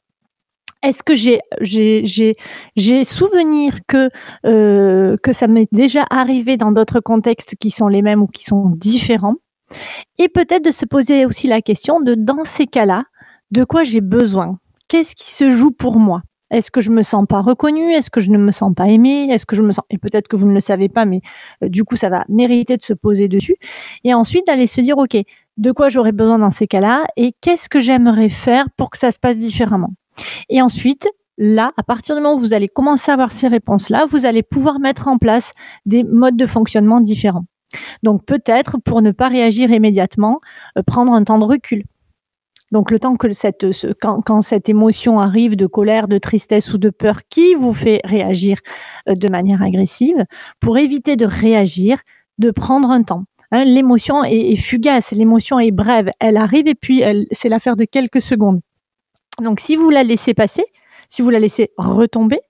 Est-ce 0.83 1.03
que 1.03 1.15
j'ai 1.15 1.41
j'ai 1.61 3.05
souvenir 3.05 3.81
que 3.87 4.09
euh, 4.47 5.17
que 5.23 5.33
ça 5.33 5.47
m'est 5.47 5.69
déjà 5.73 6.05
arrivé 6.11 6.57
dans 6.57 6.73
d'autres 6.73 7.01
contextes 7.01 7.57
qui 7.59 7.71
sont 7.71 7.89
les 7.89 8.03
mêmes 8.03 8.23
ou 8.23 8.27
qui 8.27 8.45
sont 8.45 8.71
différents? 8.71 9.37
Et 10.19 10.29
peut-être 10.29 10.65
de 10.65 10.71
se 10.71 10.87
poser 10.87 11.27
aussi 11.27 11.47
la 11.47 11.63
question 11.63 12.01
de 12.01 12.15
dans 12.15 12.45
ces 12.45 12.67
cas-là 12.67 13.05
de 13.51 13.65
quoi 13.65 13.85
j'ai 13.85 14.01
besoin? 14.01 14.59
Qu'est-ce 14.89 15.15
qui 15.15 15.31
se 15.31 15.51
joue 15.51 15.71
pour 15.71 15.99
moi? 15.99 16.23
Est-ce 16.51 16.73
que 16.73 16.81
je 16.81 16.91
me 16.91 17.03
sens 17.03 17.25
pas 17.29 17.43
reconnue? 17.43 17.93
Est-ce 17.93 18.11
que 18.11 18.21
je 18.21 18.31
ne 18.31 18.39
me 18.39 18.51
sens 18.51 18.75
pas 18.75 18.89
aimée? 18.89 19.31
Est-ce 19.31 19.47
que 19.47 19.55
je 19.55 19.63
me 19.63 19.71
sens 19.71 19.85
et 19.89 19.99
peut-être 19.99 20.27
que 20.27 20.35
vous 20.37 20.49
ne 20.49 20.53
le 20.55 20.61
savez 20.61 20.89
pas, 20.89 21.05
mais 21.05 21.21
euh, 21.63 21.69
du 21.69 21.85
coup 21.85 21.97
ça 21.97 22.09
va 22.09 22.25
mériter 22.29 22.77
de 22.77 22.83
se 22.83 22.93
poser 22.95 23.29
dessus. 23.29 23.57
Et 24.05 24.15
ensuite 24.15 24.47
d'aller 24.47 24.67
se 24.67 24.81
dire 24.81 24.99
ok 24.99 25.17
de 25.57 25.73
quoi 25.73 25.91
j'aurais 25.91 26.13
besoin 26.13 26.39
dans 26.39 26.51
ces 26.51 26.67
cas-là 26.67 27.07
et 27.17 27.35
qu'est-ce 27.41 27.69
que 27.69 27.81
j'aimerais 27.81 28.31
faire 28.31 28.67
pour 28.77 28.91
que 28.91 28.99
ça 28.99 29.13
se 29.13 29.19
passe 29.19 29.39
différemment? 29.39 29.93
Et 30.49 30.63
ensuite, 30.63 31.09
là, 31.39 31.73
à 31.77 31.83
partir 31.83 32.15
du 32.15 32.23
moment 32.23 32.35
où 32.35 32.39
vous 32.39 32.53
allez 32.53 32.69
commencer 32.69 33.11
à 33.11 33.15
avoir 33.15 33.33
ces 33.33 33.49
réponses-là, 33.49 34.05
vous 34.07 34.27
allez 34.27 34.43
pouvoir 34.43 34.79
mettre 34.79 35.09
en 35.09 35.19
place 35.19 35.53
des 35.87 36.05
modes 36.05 36.37
de 36.37 36.47
fonctionnement 36.47 37.01
différents. 37.01 37.45
Donc 38.03 38.25
peut-être, 38.25 38.77
pour 38.85 39.03
ne 39.03 39.11
pas 39.11 39.29
réagir 39.29 39.71
immédiatement, 39.71 40.39
euh, 40.79 40.83
prendre 40.83 41.13
un 41.13 41.25
temps 41.25 41.39
de 41.39 41.45
recul. 41.45 41.85
Donc 42.73 42.91
le 42.91 43.01
temps 43.01 43.17
que 43.17 43.33
cette, 43.33 43.67
quand, 44.01 44.43
cette 44.43 44.69
émotion 44.69 45.19
arrive 45.19 45.57
de 45.57 45.67
colère, 45.67 46.07
de 46.07 46.19
tristesse 46.19 46.73
ou 46.73 46.79
de 46.79 46.91
peur 46.91 47.23
qui 47.29 47.55
vous 47.55 47.73
fait 47.73 48.01
réagir 48.05 48.59
euh, 49.09 49.15
de 49.15 49.29
manière 49.29 49.63
agressive, 49.63 50.25
pour 50.61 50.79
éviter 50.79 51.17
de 51.17 51.27
réagir, 51.27 52.01
de 52.39 52.51
prendre 52.51 52.91
un 52.91 53.03
temps. 53.03 53.25
Hein, 53.51 53.65
l'émotion 53.65 54.23
est, 54.23 54.53
est, 54.53 54.57
fugace, 54.57 55.11
l'émotion 55.11 55.59
est 55.59 55.73
brève, 55.73 56.11
elle 56.21 56.37
arrive 56.37 56.69
et 56.69 56.77
puis 56.77 57.03
c'est 57.33 57.49
l'affaire 57.49 57.75
de 57.75 57.85
quelques 57.85 58.21
secondes. 58.21 58.61
Donc 59.41 59.61
si 59.61 59.77
vous 59.77 59.91
la 59.91 60.03
laissez 60.03 60.35
passer, 60.35 60.65
si 61.09 61.23
vous 61.23 61.31
la 61.31 61.39
laissez 61.39 61.71
retomber, 61.77 62.41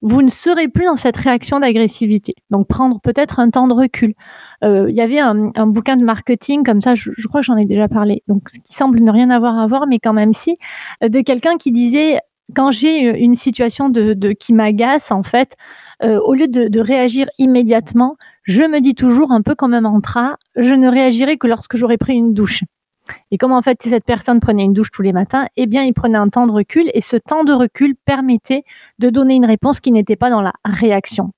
vous 0.00 0.22
ne 0.22 0.28
serez 0.28 0.68
plus 0.68 0.84
dans 0.84 0.96
cette 0.96 1.16
réaction 1.16 1.60
d'agressivité. 1.60 2.34
Donc 2.50 2.68
prendre 2.68 3.00
peut-être 3.00 3.40
un 3.40 3.50
temps 3.50 3.66
de 3.66 3.74
recul. 3.74 4.14
Euh, 4.62 4.86
il 4.88 4.94
y 4.94 5.00
avait 5.00 5.18
un, 5.18 5.66
bouquin 5.66 5.96
de 5.96 6.04
marketing 6.04 6.62
comme 6.62 6.80
ça, 6.80 6.94
je, 6.94 7.10
crois 7.26 7.40
que 7.40 7.46
j'en 7.46 7.56
ai 7.56 7.64
déjà 7.64 7.88
parlé, 7.88 8.22
donc 8.28 8.48
qui 8.64 8.72
semble 8.72 9.00
ne 9.00 9.10
rien 9.10 9.30
avoir 9.30 9.58
à 9.58 9.66
voir, 9.66 9.86
mais 9.88 9.98
quand 9.98 10.12
même 10.12 10.32
si, 10.32 10.56
euh, 11.02 11.08
de 11.08 11.20
quelqu'un 11.20 11.56
qui 11.56 11.72
disait 11.72 12.20
quand 12.54 12.70
j'ai 12.70 13.00
une 13.00 13.34
situation 13.34 13.90
de, 13.90 14.32
qui 14.32 14.54
m'agace 14.54 15.12
en 15.12 15.22
fait, 15.22 15.56
euh, 16.02 16.18
au 16.20 16.34
lieu 16.34 16.48
de, 16.48 16.68
de, 16.68 16.80
réagir 16.80 17.28
immédiatement, 17.38 18.16
je 18.44 18.62
me 18.62 18.80
dis 18.80 18.94
toujours 18.94 19.32
un 19.32 19.42
peu 19.42 19.54
comme 19.54 19.74
un 19.74 19.82
mantra, 19.82 20.36
je 20.56 20.74
ne 20.74 20.88
réagirai 20.88 21.36
que 21.36 21.46
lorsque 21.46 21.76
j'aurai 21.76 21.98
pris 21.98 22.14
une 22.14 22.32
douche. 22.32 22.62
Et 23.30 23.38
comme 23.38 23.52
en 23.52 23.62
fait 23.62 23.82
cette 23.82 24.04
personne 24.04 24.40
prenait 24.40 24.64
une 24.64 24.72
douche 24.72 24.90
tous 24.90 25.02
les 25.02 25.12
matins, 25.12 25.46
eh 25.56 25.66
bien 25.66 25.82
il 25.82 25.94
prenait 25.94 26.18
un 26.18 26.28
temps 26.28 26.46
de 26.46 26.52
recul 26.52 26.90
et 26.94 27.00
ce 27.00 27.16
temps 27.16 27.44
de 27.44 27.52
recul 27.52 27.94
permettait 27.96 28.64
de 28.98 29.10
donner 29.10 29.34
une 29.34 29.46
réponse 29.46 29.80
qui 29.80 29.92
n'était 29.92 30.16
pas 30.16 30.30
dans 30.30 30.42
la 30.42 30.52
réaction. 30.64 31.32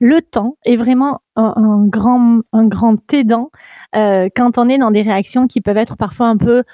Le 0.00 0.20
temps 0.20 0.56
est 0.64 0.76
vraiment 0.76 1.20
un, 1.36 1.86
grand 1.86 2.40
un 2.52 2.66
grand 2.66 2.96
aidant 3.12 3.50
euh, 3.94 4.28
quand 4.34 4.58
on 4.58 4.68
est 4.68 4.78
dans 4.78 4.90
des 4.90 5.02
réactions 5.02 5.46
qui 5.46 5.60
peuvent 5.60 5.76
être 5.76 5.96
parfois 5.96 6.26
un 6.28 6.36
peu 6.36 6.64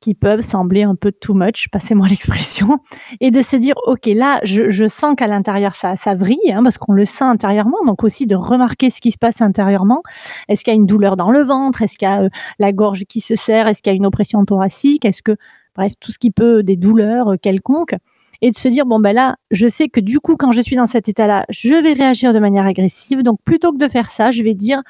qui 0.00 0.14
peuvent 0.14 0.40
sembler 0.40 0.82
un 0.82 0.94
peu 0.94 1.12
too 1.12 1.34
much, 1.34 1.68
passez-moi 1.70 2.08
l'expression, 2.10 2.78
et 3.20 3.30
de 3.30 3.42
se 3.42 3.56
dire, 3.56 3.74
ok, 3.86 4.06
là, 4.06 4.40
je, 4.44 4.70
je 4.70 4.86
sens 4.86 5.14
qu'à 5.16 5.26
l'intérieur, 5.26 5.74
ça, 5.74 5.96
ça 5.96 6.14
vrille, 6.14 6.52
hein, 6.52 6.62
parce 6.62 6.78
qu'on 6.78 6.92
le 6.92 7.04
sent 7.04 7.24
intérieurement, 7.24 7.78
donc 7.86 8.04
aussi 8.04 8.26
de 8.26 8.36
remarquer 8.36 8.90
ce 8.90 9.00
qui 9.00 9.10
se 9.10 9.18
passe 9.18 9.42
intérieurement. 9.42 10.02
Est-ce 10.48 10.64
qu'il 10.64 10.72
y 10.72 10.76
a 10.76 10.78
une 10.78 10.86
douleur 10.86 11.16
dans 11.16 11.30
le 11.30 11.42
ventre? 11.42 11.82
Est-ce 11.82 11.98
qu'il 11.98 12.08
y 12.08 12.10
a 12.10 12.22
euh, 12.22 12.28
la 12.58 12.72
gorge 12.72 13.04
qui 13.04 13.20
se 13.20 13.36
serre? 13.36 13.68
Est-ce 13.68 13.82
qu'il 13.82 13.92
y 13.92 13.94
a 13.94 13.96
une 13.96 14.06
oppression 14.06 14.44
thoracique? 14.44 15.04
Est-ce 15.04 15.22
que, 15.22 15.36
bref, 15.74 15.92
tout 16.00 16.12
ce 16.12 16.18
qui 16.18 16.30
peut, 16.30 16.62
des 16.62 16.76
douleurs 16.76 17.32
euh, 17.32 17.36
quelconques? 17.36 17.94
Et 18.42 18.50
de 18.50 18.56
se 18.56 18.68
dire 18.68 18.84
bon 18.84 18.98
ben 18.98 19.14
là 19.14 19.36
je 19.52 19.66
sais 19.68 19.88
que 19.88 20.00
du 20.00 20.20
coup 20.20 20.36
quand 20.36 20.52
je 20.52 20.60
suis 20.60 20.76
dans 20.76 20.86
cet 20.86 21.08
état 21.08 21.26
là 21.26 21.46
je 21.48 21.72
vais 21.72 21.94
réagir 21.94 22.34
de 22.34 22.38
manière 22.40 22.66
agressive 22.66 23.22
donc 23.22 23.38
plutôt 23.42 23.72
que 23.72 23.78
de 23.78 23.88
faire 23.88 24.10
ça 24.10 24.32
je 24.32 24.42
vais 24.42 24.52
dire 24.52 24.82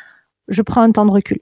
je 0.48 0.60
prends 0.62 0.80
un 0.80 0.90
temps 0.90 1.06
de 1.06 1.12
recul 1.12 1.38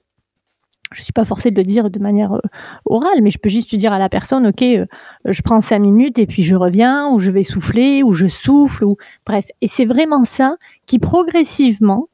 je 0.93 1.01
suis 1.01 1.13
pas 1.13 1.25
forcée 1.25 1.51
de 1.51 1.57
le 1.57 1.63
dire 1.63 1.89
de 1.89 1.99
manière 1.99 2.33
euh, 2.33 2.39
orale, 2.85 3.21
mais 3.21 3.31
je 3.31 3.37
peux 3.37 3.49
juste 3.49 3.75
dire 3.75 3.93
à 3.93 3.99
la 3.99 4.09
personne, 4.09 4.47
ok, 4.47 4.61
euh, 4.61 4.85
je 5.25 5.41
prends 5.41 5.61
cinq 5.61 5.79
minutes 5.79 6.19
et 6.19 6.25
puis 6.25 6.43
je 6.43 6.55
reviens, 6.55 7.07
ou 7.09 7.19
je 7.19 7.31
vais 7.31 7.43
souffler, 7.43 8.03
ou 8.03 8.11
je 8.13 8.27
souffle, 8.27 8.85
ou 8.85 8.97
bref. 9.25 9.47
Et 9.61 9.67
c'est 9.67 9.85
vraiment 9.85 10.23
ça 10.23 10.55
qui 10.85 10.99
progressivement 10.99 12.07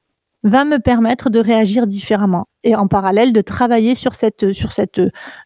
va 0.43 0.63
me 0.63 0.79
permettre 0.79 1.29
de 1.29 1.39
réagir 1.39 1.85
différemment 1.85 2.47
et 2.63 2.73
en 2.73 2.87
parallèle 2.87 3.33
de 3.33 3.41
travailler 3.41 3.93
sur 3.93 4.13
cette 4.13 4.53
sur 4.53 4.71
cette 4.71 5.01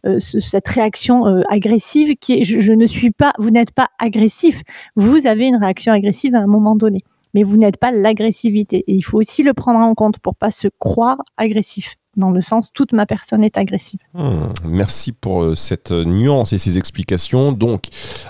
euh, 0.06 0.20
cette 0.20 0.68
réaction 0.68 1.26
agressive 1.50 2.16
qui 2.18 2.34
est 2.34 2.44
je, 2.44 2.60
je, 2.60 2.74
ne 2.74 2.86
suis 2.86 3.10
pas 3.10 3.34
vous 3.40 3.50
n'êtes 3.50 3.72
pas 3.72 3.88
agressif. 3.98 4.62
Vous 4.96 5.26
avez 5.26 5.46
une 5.46 5.56
réaction 5.56 5.94
agressive 5.94 6.36
à 6.36 6.40
un 6.40 6.48
moment 6.48 6.76
donné 6.76 7.04
mais 7.34 7.44
vous 7.44 7.58
n'êtes 7.58 7.78
pas 7.78 7.92
l'agressivité. 7.92 8.84
Et 8.88 8.94
il 8.94 9.02
faut 9.02 9.18
aussi 9.18 9.44
le 9.44 9.54
prendre 9.54 9.80
en 9.80 9.96
compte 9.96 10.20
pour 10.20 10.36
pas 10.36 10.52
se 10.52 10.68
croire 10.80 11.18
agressif 11.38 11.96
dans 12.16 12.32
le 12.32 12.42
sens 12.42 12.72
toute 12.74 12.94
ma 12.94 13.06
personne 13.06 13.44
est 13.44 13.58
agressive. 13.58 14.00
Hmm, 14.14 14.48
merci 14.66 15.12
pour 15.12 15.44
euh, 15.44 15.56
cette 15.56 15.92
nuance 15.92 16.54
et 16.54 16.58
ces 16.58 16.78
explications. 16.78 17.52
Donc 17.52 17.88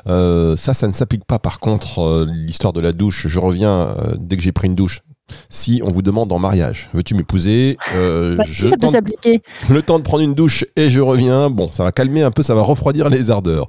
euh, 0.07 0.55
ça, 0.55 0.73
ça 0.73 0.87
ne 0.87 0.93
s'applique 0.93 1.25
pas 1.25 1.39
par 1.39 1.59
contre 1.59 1.99
euh, 1.99 2.25
l'histoire 2.29 2.73
de 2.73 2.79
la 2.79 2.93
douche. 2.93 3.27
Je 3.27 3.39
reviens 3.39 3.95
dès 4.17 4.37
que 4.37 4.41
j'ai 4.41 4.51
pris 4.51 4.67
une 4.67 4.75
douche 4.75 5.01
si 5.49 5.81
on 5.83 5.89
vous 5.89 6.01
demande 6.01 6.31
en 6.31 6.39
mariage, 6.39 6.89
veux-tu 6.93 7.15
m'épouser? 7.15 7.77
Euh, 7.95 8.35
bah, 8.35 8.43
je 8.47 8.67
ça 8.67 8.77
peut 8.77 8.89
s'appliquer. 8.89 9.41
Le 9.69 9.81
temps 9.81 9.99
de 9.99 10.03
prendre 10.03 10.23
une 10.23 10.33
douche 10.33 10.65
et 10.75 10.89
je 10.89 11.01
reviens. 11.01 11.49
Bon, 11.49 11.69
ça 11.71 11.83
va 11.83 11.91
calmer 11.91 12.23
un 12.23 12.31
peu, 12.31 12.43
ça 12.43 12.55
va 12.55 12.61
refroidir 12.61 13.09
les 13.09 13.29
ardeurs. 13.29 13.67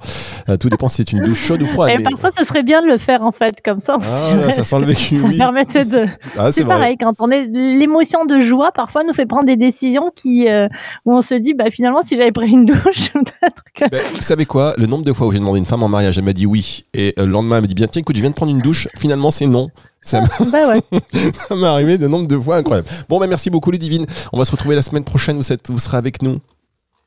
Euh, 0.49 0.57
tout 0.57 0.69
dépend 0.69 0.87
si 0.87 0.97
c'est 0.97 1.11
une 1.11 1.23
douche 1.23 1.43
chaude 1.43 1.61
ou 1.61 1.67
froide. 1.67 1.91
Et 1.99 2.03
parfois, 2.03 2.31
ce 2.37 2.43
serait 2.43 2.63
bien 2.63 2.81
de 2.81 2.87
le 2.87 2.97
faire 2.97 3.23
en 3.23 3.31
fait 3.31 3.61
comme 3.63 3.79
ça. 3.79 3.97
Ah, 4.01 4.51
ça 4.51 4.63
sent 4.63 4.79
le 4.79 4.85
vécu. 4.85 5.17
Ça 5.25 5.29
permettait 5.29 5.85
de. 5.85 6.05
Ah, 6.37 6.51
c'est 6.51 6.65
pareil 6.65 6.97
quand 6.99 7.13
on 7.19 7.29
est 7.31 7.45
l'émotion 7.45 8.25
de 8.25 8.39
joie 8.39 8.71
parfois 8.71 9.03
nous 9.03 9.13
fait 9.13 9.25
prendre 9.25 9.45
des 9.45 9.57
décisions 9.57 10.11
qui 10.15 10.47
euh, 10.47 10.67
où 11.05 11.13
on 11.13 11.21
se 11.21 11.35
dit 11.35 11.53
bah 11.53 11.69
finalement 11.71 12.03
si 12.03 12.15
j'avais 12.15 12.31
pris 12.31 12.49
une 12.49 12.65
douche 12.65 13.09
peut-être 13.13 13.63
que. 13.73 13.89
Ben, 13.89 14.01
vous 14.13 14.21
savez 14.21 14.45
quoi? 14.45 14.73
Le 14.77 14.85
nombre 14.85 15.03
de 15.03 15.13
fois 15.13 15.27
où 15.27 15.31
j'ai 15.31 15.39
demandé 15.39 15.59
une 15.59 15.65
femme 15.65 15.83
en 15.83 15.87
mariage, 15.87 16.17
elle 16.17 16.23
m'a 16.23 16.33
dit 16.33 16.45
oui 16.45 16.83
et 16.93 17.13
le 17.17 17.25
lendemain 17.25 17.57
elle 17.57 17.63
m'a 17.63 17.67
dit 17.67 17.75
bien 17.75 17.87
tiens 17.87 18.01
écoute 18.01 18.15
je 18.15 18.21
viens 18.21 18.29
de 18.29 18.35
prendre 18.35 18.51
une 18.51 18.61
douche. 18.61 18.87
Finalement 18.97 19.31
c'est 19.31 19.47
non 19.47 19.69
Ça 20.05 20.21
m'est 20.21 20.51
Bah 20.51 20.69
ouais. 20.69 20.81
ça 21.33 21.55
m'est 21.55 21.65
arrivé 21.67 21.97
de 21.97 22.07
nombre 22.07 22.27
de 22.27 22.37
fois 22.37 22.57
incroyable. 22.57 22.87
Bon, 23.09 23.19
bah 23.19 23.27
merci 23.27 23.49
beaucoup, 23.49 23.71
Ludivine. 23.71 24.05
On 24.31 24.37
va 24.37 24.45
se 24.45 24.51
retrouver 24.51 24.75
la 24.75 24.81
semaine 24.83 25.03
prochaine. 25.03 25.37
Vous, 25.37 25.43
vous 25.69 25.79
serez 25.79 25.97
avec 25.97 26.21
nous. 26.21 26.37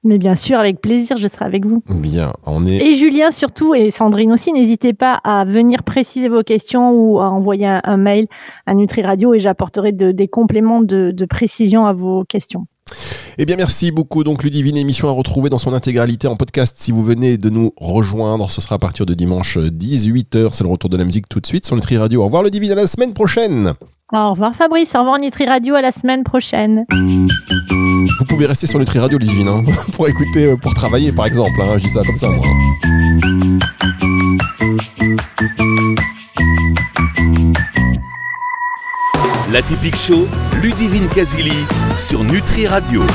Mais 0.05 0.19
bien 0.19 0.37
sûr, 0.37 0.59
avec 0.61 0.81
plaisir, 0.81 1.17
je 1.17 1.27
serai 1.27 1.45
avec 1.45 1.67
vous. 1.67 1.83
Bien, 1.89 2.33
on 2.47 2.65
est. 2.67 2.77
Et 2.77 2.95
Julien 2.95 3.31
surtout, 3.33 3.75
et 3.75 3.91
Sandrine 3.91 4.33
aussi, 4.33 4.53
n'hésitez 4.53 4.93
pas 4.93 5.15
à 5.25 5.45
venir 5.45 5.83
préciser 5.83 6.29
vos 6.29 6.43
questions 6.43 6.93
ou 6.93 7.19
à 7.19 7.29
envoyer 7.31 7.67
un, 7.67 7.81
un 7.83 7.97
mail 7.97 8.27
à 8.67 8.75
Nutri 8.75 9.03
Radio 9.03 9.35
et 9.35 9.41
j'apporterai 9.41 9.91
de- 9.93 10.13
des 10.13 10.29
compléments 10.29 10.83
de, 10.83 11.11
de 11.11 11.25
précision 11.25 11.85
à 11.87 11.93
vos 11.93 12.25
questions. 12.25 12.67
Eh 13.39 13.45
bien, 13.47 13.57
merci 13.57 13.91
beaucoup. 13.91 14.25
Donc, 14.25 14.43
Ludivine, 14.43 14.77
émission 14.77 15.09
à 15.09 15.13
retrouver 15.13 15.51
dans 15.51 15.59
son 15.59 15.73
intégralité 15.73 16.27
en 16.27 16.37
podcast. 16.37 16.77
Si 16.79 16.93
vous 16.93 17.03
venez 17.03 17.39
de 17.39 17.51
nous 17.51 17.73
rejoindre, 17.77 18.51
ce 18.51 18.61
sera 18.61 18.77
à 18.77 18.79
partir 18.79 19.07
de 19.07 19.15
dimanche 19.15 19.59
18h. 19.59 20.51
C'est 20.53 20.65
le 20.65 20.71
retour 20.71 20.91
de 20.91 20.97
la 20.97 21.05
musique 21.05 21.29
tout 21.29 21.41
de 21.41 21.47
suite 21.47 21.67
sur 21.67 21.77
Nutri 21.77 21.97
Radio. 21.99 22.23
Au 22.23 22.25
revoir, 22.25 22.43
Ludivine, 22.43 22.73
à 22.73 22.75
la 22.75 22.87
semaine 22.87 23.13
prochaine. 23.13 23.73
Au 24.13 24.31
revoir 24.31 24.55
Fabrice, 24.55 24.95
au 24.95 25.01
revoir 25.01 25.19
Nutri 25.21 25.45
Radio, 25.45 25.75
à 25.75 25.83
la 25.83 25.93
semaine 25.93 26.25
prochaine. 26.25 26.87
Vous 26.91 28.25
pouvez 28.27 28.47
rester 28.47 28.67
sur 28.67 28.79
Nutri 28.79 28.99
Radio, 28.99 29.19
Ludivine, 29.19 29.49
hein, 29.49 29.65
pour 29.93 30.09
écouter, 30.09 30.47
euh, 30.47 30.57
pour 30.57 30.73
travailler, 30.73 31.13
par 31.13 31.27
exemple. 31.27 31.61
hein. 31.61 31.77
Je 31.77 31.85
dis 31.85 31.91
ça 31.91 32.03
comme 32.05 32.17
ça, 32.17 32.29
moi. 32.31 32.47
La 39.51 39.63
typique 39.63 39.97
show, 39.97 40.29
Ludivine 40.61 41.09
Kazili 41.09 41.65
sur 41.97 42.23
Nutri 42.23 42.67
Radio. 42.67 43.03